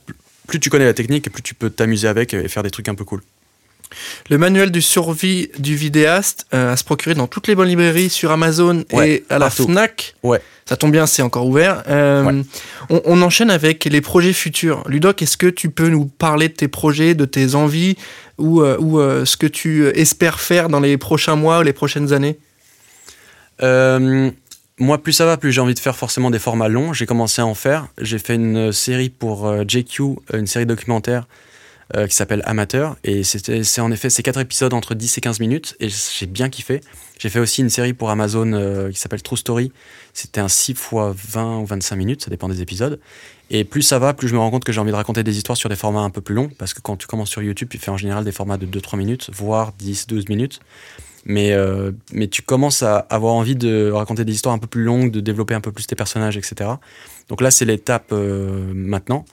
[0.46, 2.94] plus tu connais la technique, plus tu peux t'amuser avec et faire des trucs un
[2.94, 3.22] peu cool.
[4.30, 8.10] Le manuel du survie du vidéaste euh, à se procurer dans toutes les bonnes librairies,
[8.10, 10.14] sur Amazon et à la Fnac.
[10.22, 10.40] Ouais.
[10.66, 11.82] Ça tombe bien, c'est encore ouvert.
[11.88, 12.42] Euh,
[12.90, 14.82] on, enchaîne avec les projets futurs.
[14.86, 17.96] Ludoc, est-ce que tu peux nous parler de tes projets, de tes envies
[18.36, 22.12] ou, euh, ou ce que tu espères faire dans les prochains mois ou les prochaines
[22.12, 22.38] années?
[24.80, 26.92] Moi, plus ça va, plus j'ai envie de faire forcément des formats longs.
[26.92, 27.88] J'ai commencé à en faire.
[28.00, 30.02] J'ai fait une série pour JQ,
[30.34, 31.26] une série documentaire
[31.96, 32.96] euh, qui s'appelle Amateur.
[33.02, 35.74] Et c'est en effet ces quatre épisodes entre 10 et 15 minutes.
[35.80, 36.82] Et j'ai bien kiffé.
[37.18, 39.72] J'ai fait aussi une série pour Amazon euh, qui s'appelle True Story.
[40.12, 43.00] C'était un 6 fois 20 ou 25 minutes, ça dépend des épisodes.
[43.48, 45.38] Et plus ça va, plus je me rends compte que j'ai envie de raconter des
[45.38, 46.50] histoires sur des formats un peu plus longs.
[46.58, 48.98] Parce que quand tu commences sur YouTube, tu fais en général des formats de 2-3
[48.98, 50.60] minutes, voire 10-12 minutes.
[51.24, 54.84] Mais, euh, mais tu commences à avoir envie de raconter des histoires un peu plus
[54.84, 56.70] longues, de développer un peu plus tes personnages, etc.
[57.30, 59.24] Donc là, c'est l'étape maintenant.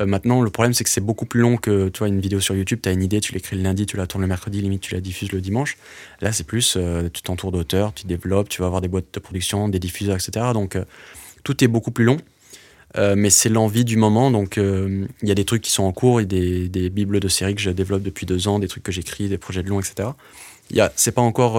[0.00, 2.40] Euh, maintenant, le problème, c'est que c'est beaucoup plus long que tu vois, une vidéo
[2.40, 2.80] sur YouTube.
[2.82, 4.94] Tu as une idée, tu l'écris le lundi, tu la tournes le mercredi, limite tu
[4.94, 5.76] la diffuses le dimanche.
[6.20, 9.20] Là, c'est plus, euh, tu t'entoures d'auteurs, tu développes, tu vas avoir des boîtes de
[9.20, 10.46] production, des diffuseurs, etc.
[10.54, 10.84] Donc, euh,
[11.44, 12.18] tout est beaucoup plus long.
[13.16, 14.30] mais c'est l'envie du moment.
[14.30, 17.28] Donc, il y a des trucs qui sont en cours, a des, des, bibles de
[17.28, 19.80] séries que je développe depuis deux ans, des trucs que j'écris, des projets de long,
[19.80, 20.10] etc.
[20.94, 21.58] C'est pas encore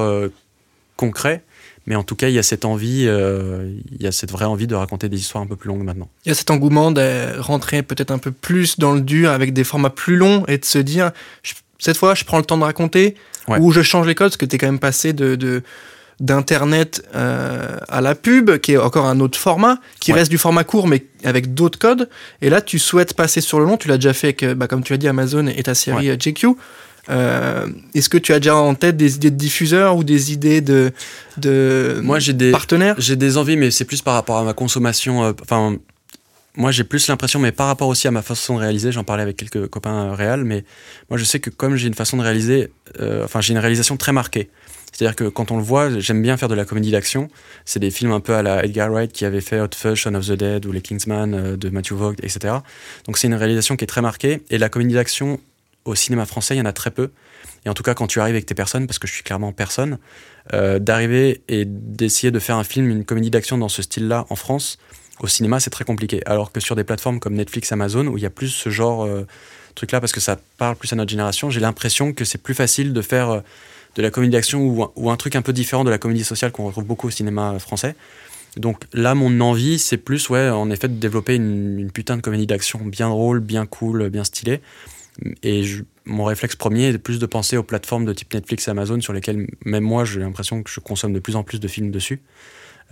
[0.95, 1.43] concret,
[1.85, 4.45] mais en tout cas, il y a cette envie, euh, il y a cette vraie
[4.45, 6.09] envie de raconter des histoires un peu plus longues maintenant.
[6.25, 9.53] Il y a cet engouement de rentrer peut-être un peu plus dans le dur avec
[9.53, 11.11] des formats plus longs et de se dire,
[11.79, 13.15] cette fois, je prends le temps de raconter
[13.59, 15.61] ou je change les codes, parce que tu es quand même passé de,
[16.21, 20.63] d'internet euh, à la pub, qui est encore un autre format, qui reste du format
[20.63, 22.09] court mais avec d'autres codes.
[22.41, 23.75] Et là, tu souhaites passer sur le long.
[23.75, 26.17] Tu l'as déjà fait avec, bah, comme tu as dit, Amazon et ta série ouais.
[26.17, 26.55] JQ.
[27.09, 30.61] Euh, est-ce que tu as déjà en tête des idées de diffuseurs ou des idées
[30.61, 30.91] de,
[31.37, 32.95] de moi, des, partenaires?
[32.97, 35.23] J'ai des envies, mais c'est plus par rapport à ma consommation.
[35.23, 35.75] Euh, enfin,
[36.55, 39.23] moi, j'ai plus l'impression, mais par rapport aussi à ma façon de réaliser, j'en parlais
[39.23, 40.63] avec quelques copains euh, réels, mais
[41.09, 42.71] moi, je sais que comme j'ai une façon de réaliser,
[43.23, 44.49] enfin, j'ai une réalisation très marquée.
[44.91, 47.27] C'est-à-dire que quand on le voit, j'aime bien faire de la comédie d'action.
[47.65, 50.13] C'est des films un peu à la Edgar Wright qui avait fait Hot Fuzz, Shaun
[50.13, 52.57] of the Dead ou Les Kingsman de Matthew Vaughn, etc.
[53.07, 54.43] Donc c'est une réalisation qui est très marquée.
[54.51, 55.39] Et la comédie d'action,
[55.85, 57.11] au cinéma français, il y en a très peu.
[57.65, 59.51] Et en tout cas, quand tu arrives avec tes personnes, parce que je suis clairement
[59.51, 59.97] personne,
[60.53, 64.35] euh, d'arriver et d'essayer de faire un film, une comédie d'action dans ce style-là en
[64.35, 64.77] France,
[65.19, 66.21] au cinéma, c'est très compliqué.
[66.25, 69.05] Alors que sur des plateformes comme Netflix, Amazon, où il y a plus ce genre
[69.05, 69.25] euh,
[69.75, 72.93] truc-là, parce que ça parle plus à notre génération, j'ai l'impression que c'est plus facile
[72.93, 73.39] de faire euh,
[73.95, 76.65] de la comédie d'action ou, un truc un peu différent de la comédie sociale qu'on
[76.65, 77.95] retrouve beaucoup au cinéma français.
[78.57, 82.21] Donc là, mon envie, c'est plus, ouais, en effet, de développer une, une putain de
[82.21, 84.61] comédie d'action bien drôle, bien cool, bien stylée,
[85.43, 85.63] et
[86.05, 89.13] mon réflexe premier est plus de penser aux plateformes de type Netflix et Amazon sur
[89.13, 92.21] lesquelles même moi j'ai l'impression que je consomme de plus en plus de films dessus.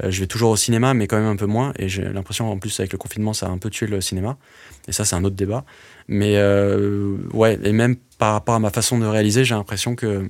[0.04, 1.74] je vais toujours au cinéma, mais quand même un peu moins.
[1.78, 4.38] Et j'ai l'impression, en plus, avec le confinement, ça a un peu tué le cinéma.
[4.88, 5.66] Et ça, c'est un autre débat.
[6.08, 6.38] Mais
[7.34, 10.30] ouais, et même par rapport à ma façon de réaliser, j'ai l'impression que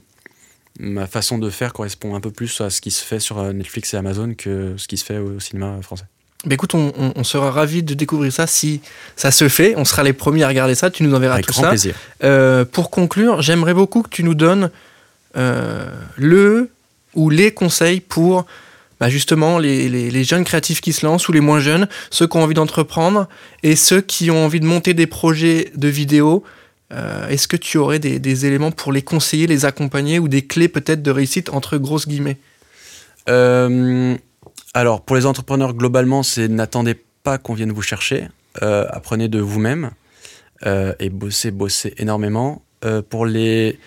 [0.79, 3.93] ma façon de faire correspond un peu plus à ce qui se fait sur Netflix
[3.93, 6.05] et Amazon que ce qui se fait au cinéma français.
[6.45, 8.81] Bah écoute, on, sera ravis de découvrir ça si
[9.15, 9.75] ça se fait.
[9.77, 10.89] On sera les premiers à regarder ça.
[10.89, 11.69] Tu nous enverras Avec tout grand ça.
[11.69, 11.95] plaisir.
[12.23, 14.71] Euh, pour conclure, j'aimerais beaucoup que tu nous donnes
[15.37, 15.85] euh,
[16.17, 16.71] le
[17.13, 18.45] ou les conseils pour
[18.99, 22.37] bah justement les, les, jeunes créatifs qui se lancent ou les moins jeunes, ceux qui
[22.37, 23.27] ont envie d'entreprendre
[23.63, 26.43] et ceux qui ont envie de monter des projets de vidéos.
[26.93, 30.43] Euh, Est-ce que tu aurais des, des, éléments pour les conseiller, les accompagner ou des
[30.43, 32.37] clés peut-être de réussite entre grosses guillemets?
[33.29, 34.15] Euh,
[34.73, 38.27] alors, pour les entrepreneurs, globalement, c'est n'attendez pas qu'on vienne vous chercher.
[38.61, 39.91] Euh, apprenez de vous-même
[40.65, 42.63] euh, et bossez, bossez énormément.
[42.83, 43.77] Euh, pour les,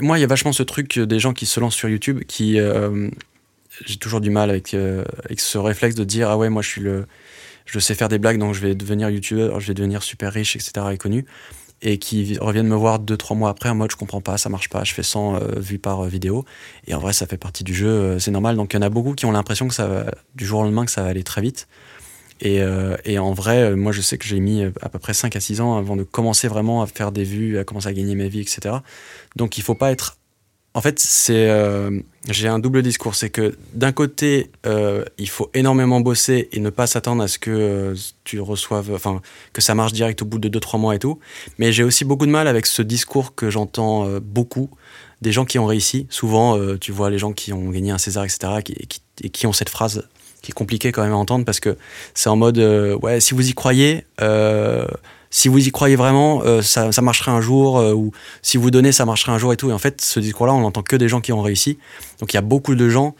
[0.00, 2.58] moi, il y a vachement ce truc des gens qui se lancent sur YouTube qui,
[3.86, 6.80] j'ai toujours du mal avec, avec ce réflexe de dire ah ouais, moi je suis
[6.80, 7.06] le,
[7.64, 10.56] je sais faire des blagues donc je vais devenir YouTubeur, je vais devenir super riche,
[10.56, 10.72] etc.
[10.92, 11.24] et connu
[11.82, 14.48] et qui reviennent me voir deux trois mois après en mode je comprends pas ça
[14.48, 16.44] marche pas je fais 100 euh, vues par euh, vidéo.
[16.86, 18.56] Et en vrai ça fait partie du jeu euh, c'est normal.
[18.56, 20.64] Donc il y en a beaucoup qui ont l'impression que ça va, du jour au
[20.64, 21.68] lendemain que ça va aller très vite.
[22.40, 22.60] Et,
[23.04, 25.60] et en vrai moi je sais que j'ai mis à peu près 5 à 6
[25.60, 28.38] ans avant de commencer vraiment à faire des vues à commencer à gagner ma vie
[28.38, 28.76] etc
[29.34, 30.18] donc il faut pas être
[30.74, 31.90] en fait, c'est euh,
[32.28, 33.14] j'ai un double discours.
[33.14, 37.38] C'est que d'un côté, euh, il faut énormément bosser et ne pas s'attendre à ce
[37.38, 37.94] que euh,
[38.24, 39.20] tu reçoives, enfin,
[39.52, 41.18] que ça marche direct au bout de 2-3 mois et tout.
[41.58, 44.70] Mais j'ai aussi beaucoup de mal avec ce discours que j'entends beaucoup
[45.22, 46.06] des gens qui ont réussi.
[46.10, 49.52] Souvent, tu vois les gens qui ont gagné un César, etc., qui, et qui ont
[49.52, 50.06] cette phrase
[50.42, 51.76] qui est compliquée quand même à entendre parce que
[52.14, 52.58] c'est en mode,
[53.02, 54.04] ouais, si vous y croyez
[55.30, 58.12] si vous y croyez vraiment, euh, ça, ça, marcherait un jour, euh, ou
[58.42, 59.70] si vous donnez, ça marcherait un jour et tout.
[59.70, 61.78] Et en fait, ce discours-là, on l'entend que des gens qui ont réussi.
[62.20, 63.14] Donc il y a beaucoup de gens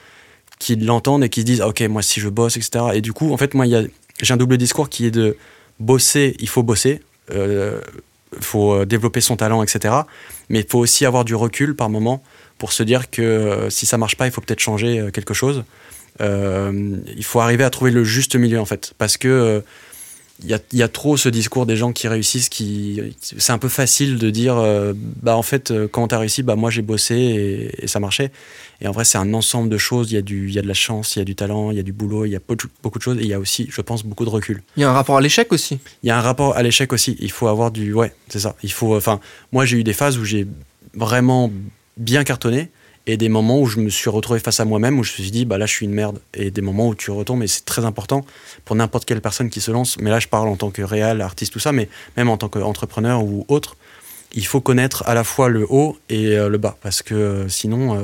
[0.59, 2.87] qui l'entendent et qui se disent, ok, moi si je bosse, etc.
[2.95, 5.37] Et du coup, en fait, moi, j'ai un double discours qui est de
[5.81, 7.81] bosser, il faut bosser, il euh,
[8.41, 9.95] faut développer son talent, etc.
[10.49, 12.23] Mais il faut aussi avoir du recul par moment
[12.57, 15.63] pour se dire que si ça marche pas, il faut peut-être changer quelque chose.
[16.21, 18.95] il faut arriver à trouver le juste milieu, en fait.
[18.99, 19.63] Parce que
[20.41, 23.59] il y a, y a, trop ce discours des gens qui réussissent qui c'est un
[23.59, 26.82] peu facile de dire euh, bah en fait euh, quand t'as réussi bah moi j'ai
[26.82, 28.30] bossé et, et, ça marchait.
[28.80, 30.12] Et en vrai c'est un ensemble de choses.
[30.12, 31.72] Il y a du il y a de la chance il y a du talent
[31.72, 32.41] il y a du boulot il y a
[32.82, 33.18] beaucoup de choses.
[33.18, 34.62] Et il y a aussi je pense beaucoup de recul.
[34.76, 35.80] Il y a un rapport à l'échec aussi.
[36.03, 37.16] Il y a un rapport à l'échec aussi.
[37.20, 38.55] Il faut avoir du ouais c'est ça.
[38.62, 39.20] Il faut enfin
[39.53, 40.47] moi j'ai eu des phases où j'ai
[40.95, 41.51] vraiment
[41.97, 42.70] bien cartonné
[43.09, 45.31] et des moments où je me suis retrouvé face à moi-même, où je me suis
[45.31, 46.21] dit, bah là, je suis une merde.
[46.35, 48.25] Et des moments où tu retombes, et c'est très important
[48.67, 49.97] pour n'importe quelle personne qui se lance.
[49.99, 51.89] Mais là, je parle en tant que réel, artiste, tout ça, mais
[52.19, 53.77] même en tant qu'entrepreneur ou autre,
[54.35, 57.49] il faut connaître à la fois le haut et euh, le bas, parce que euh,
[57.49, 58.03] sinon, euh,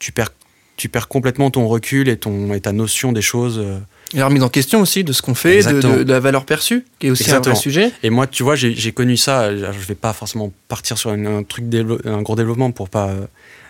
[0.00, 0.32] tu, perds,
[0.76, 3.64] tu perds complètement ton recul et, ton, et ta notion des choses.
[4.12, 7.06] Et la remise en question aussi de ce qu'on fait, de, la valeur perçue, qui
[7.06, 7.92] est aussi un vrai sujet.
[8.02, 9.54] Et moi, tu vois, j'ai connu ça.
[9.54, 11.64] Je vais pas forcément partir sur un, truc,
[12.04, 13.12] un gros développement pour pas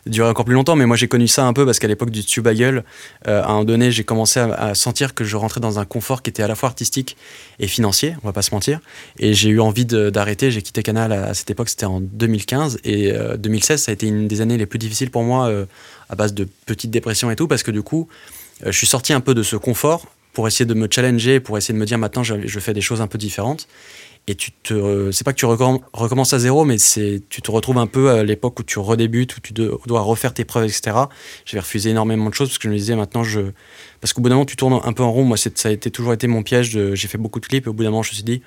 [0.06, 2.24] durer encore plus longtemps, mais moi j'ai connu ça un peu parce qu'à l'époque du
[2.24, 2.82] Tube euh,
[3.24, 6.30] à un moment donné, j'ai commencé à, sentir que je rentrais dans un confort qui
[6.30, 7.16] était à la fois artistique
[7.58, 8.80] et financier, on va pas se mentir.
[9.18, 13.12] Et j'ai eu envie d'arrêter, j'ai quitté Canal à, cette époque, c'était en 2015, et
[13.38, 15.66] 2016, euh, ça a été une des années les plus difficiles pour moi, euh,
[16.08, 18.08] à base de petites dépressions et tout, parce que du coup,
[18.64, 21.72] je suis sorti un peu de ce confort pour essayer de me challenger, pour essayer
[21.72, 23.68] de me dire maintenant je, fais des choses un peu différentes.
[24.26, 27.78] Et tu te c'est pas que tu recommences à zéro mais c'est tu te retrouves
[27.78, 30.96] un peu à l'époque où tu redébutes où tu dois refaire tes preuves etc
[31.46, 33.40] j'avais refusé énormément de choses parce que je me disais maintenant je
[34.02, 35.24] parce qu'au bout d'un moment tu tournes un peu en rond.
[35.24, 37.72] Moi ça a été toujours été mon piège j'ai fait beaucoup de clips et au
[37.72, 38.42] bout d'un moment je me suis dit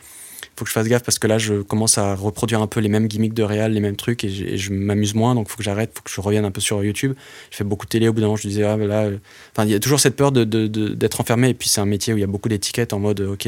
[0.55, 2.89] faut que je fasse gaffe parce que là je commence à reproduire un peu les
[2.89, 5.91] mêmes gimmicks de réal les mêmes trucs et, je m'amuse moins donc faut que j'arrête
[5.93, 7.13] faut que je revienne un peu sur YouTube
[7.51, 9.09] je fais beaucoup de télé au bout d'un moment je disais ah ben là
[9.51, 12.17] enfin il y a toujours cette peur d'être enfermé et puis c'est un métier où
[12.17, 13.47] il y a beaucoup d'étiquettes en mode ok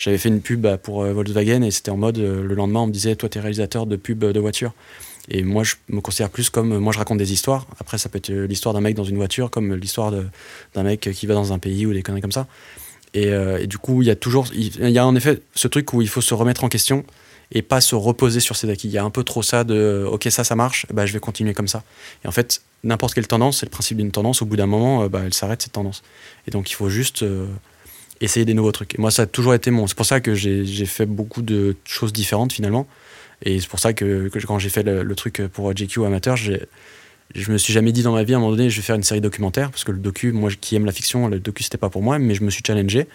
[0.00, 2.80] j'avais fait une pub bah, pour euh, Volkswagen et c'était en mode euh, le lendemain
[2.80, 4.72] on me disait toi t'es réalisateur de pub de voiture.
[5.28, 6.78] Et moi, je me considère plus comme.
[6.78, 7.66] Moi, je raconte des histoires.
[7.78, 10.12] Après, ça peut être euh, l'histoire d'un mec dans une voiture, comme l'histoire
[10.74, 12.46] d'un mec qui va dans un pays ou des conneries comme ça.
[13.14, 14.46] Et, du coup, il y a toujours.
[14.54, 17.04] Il y a en effet ce truc où il faut se remettre en question
[17.52, 18.86] et pas se reposer sur ses acquis.
[18.86, 21.18] Il y a un peu trop ça de OK, ça, ça marche, bah, je vais
[21.18, 21.82] continuer comme ça.
[22.24, 24.42] Et en fait, n'importe quelle tendance, c'est le principe d'une tendance.
[24.42, 26.02] Au bout d'un moment, bah, elle s'arrête, cette tendance.
[26.46, 27.24] Et donc, il faut juste
[28.20, 28.94] essayer des nouveaux trucs.
[28.94, 29.86] Et moi, ça a toujours été mon.
[29.86, 32.86] C'est pour ça que j'ai fait beaucoup de choses différentes finalement.
[33.42, 36.36] Et c'est pour ça que, quand j'ai fait le, truc pour JQ amateur,
[37.34, 38.96] je me suis jamais dit dans ma vie à un moment donné, je vais faire
[38.96, 41.78] une série documentaire parce que le docu, moi qui aime la fiction, le docu c'était
[41.78, 43.06] pas pour moi, mais je me suis challengé.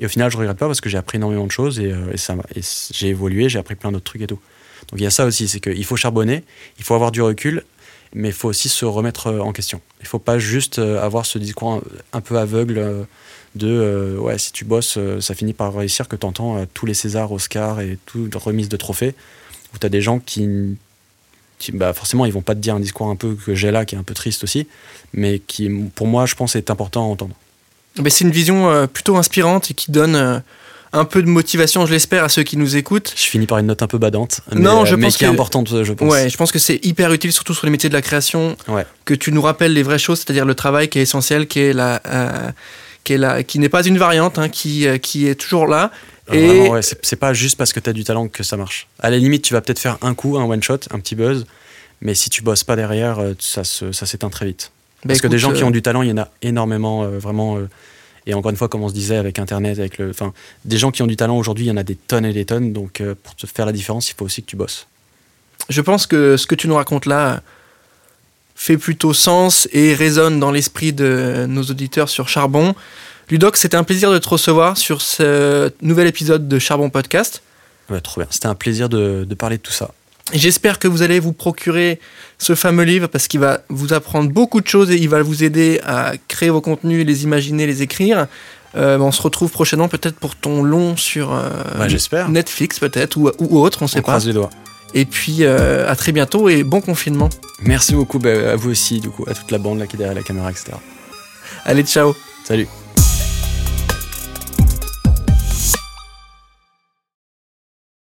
[0.00, 2.12] Et au final, je regrette pas parce que j'ai appris énormément de choses et, euh,
[2.92, 4.38] j'ai évolué, j'ai appris plein d'autres trucs et tout.
[4.90, 6.44] Donc il y a ça aussi, c'est qu'il faut charbonner,
[6.78, 7.64] il faut avoir du recul
[8.14, 9.80] mais il faut aussi se remettre euh, en question.
[10.02, 13.06] Il faut pas juste euh, avoir ce discours un, peu aveugle
[13.54, 17.32] de ouais, si tu bosses, ça finit par réussir que tu entends tous les Césars,
[17.32, 19.14] Oscars et toutes remises de trophées,
[19.74, 20.76] où tu as des gens qui,
[21.62, 23.84] qui, bah forcément, ils vont pas te dire un discours un peu que j'ai là,
[23.84, 24.66] qui est un peu triste aussi,
[25.14, 27.34] mais qui, pour moi, je pense, est important à entendre.
[28.02, 30.38] Mais c'est une vision euh, plutôt inspirante et qui donne euh,
[30.92, 33.12] un peu de motivation, je l'espère, à ceux qui nous écoutent.
[33.16, 35.28] Je finis par une note un peu badante, mais, Non, je mais pense qui est
[35.28, 36.10] importante, je pense.
[36.12, 38.84] Ouais, je pense que c'est hyper utile, surtout sur les métiers de la création, Ouais.
[39.04, 41.72] que tu nous rappelles les vraies choses, c'est-à-dire le travail qui est essentiel, qui est
[41.72, 42.50] la, euh,
[43.04, 45.90] qui est la, qui n'est pas une variante, hein, qui, euh, qui est toujours là.
[46.32, 48.88] Et Vraiment, ouais, c'est pas juste parce que tu as du talent que ça marche.
[48.98, 51.46] À la limite, tu vas peut-être faire un coup, un one shot, un petit buzz,
[52.00, 54.72] mais si tu bosses pas derrière, euh, ça s'éteint très vite.
[55.04, 57.02] Bah, Parce que des gens qui euh, ont du talent, il y en a énormément,
[57.02, 57.56] euh, vraiment.
[57.56, 57.68] euh,
[58.26, 60.32] et encore une fois, comme on se disait avec Internet, avec le, enfin,
[60.64, 62.44] des gens qui ont du talent aujourd'hui, il y en a des tonnes et des
[62.44, 62.72] tonnes.
[62.72, 64.86] Donc, pour te faire la différence, il faut aussi que tu bosses.
[65.68, 67.42] je pense que ce que tu nous racontes là
[68.54, 72.76] fait plutôt sens et résonne dans l'esprit de nos auditeurs sur Charbon.
[73.32, 77.40] Ludoc, c'était un plaisir de te recevoir sur ce nouvel épisode de Charbon Podcast.
[77.88, 78.28] Ouais, trop bien.
[78.30, 79.92] C'était un plaisir de, de parler de tout ça.
[80.34, 81.98] J'espère que vous allez vous procurer
[82.36, 85.44] ce fameux livre parce qu'il va vous apprendre beaucoup de choses et il va vous
[85.44, 88.26] aider à créer vos contenus, les imaginer, les écrire.
[88.76, 91.48] Euh, on se retrouve prochainement peut-être pour ton long sur euh,
[91.88, 92.28] J'espère.
[92.28, 94.02] Netflix peut-être ou, ou autre, on On sait pas.
[94.02, 94.50] croise les doigts.
[94.92, 97.30] Et puis euh, à très bientôt et bon confinement.
[97.62, 99.98] Merci beaucoup bah, à vous aussi, du coup, à toute la bande là qui est
[99.98, 100.72] derrière la caméra, etc.
[101.64, 102.14] Allez, ciao
[102.44, 102.68] Salut.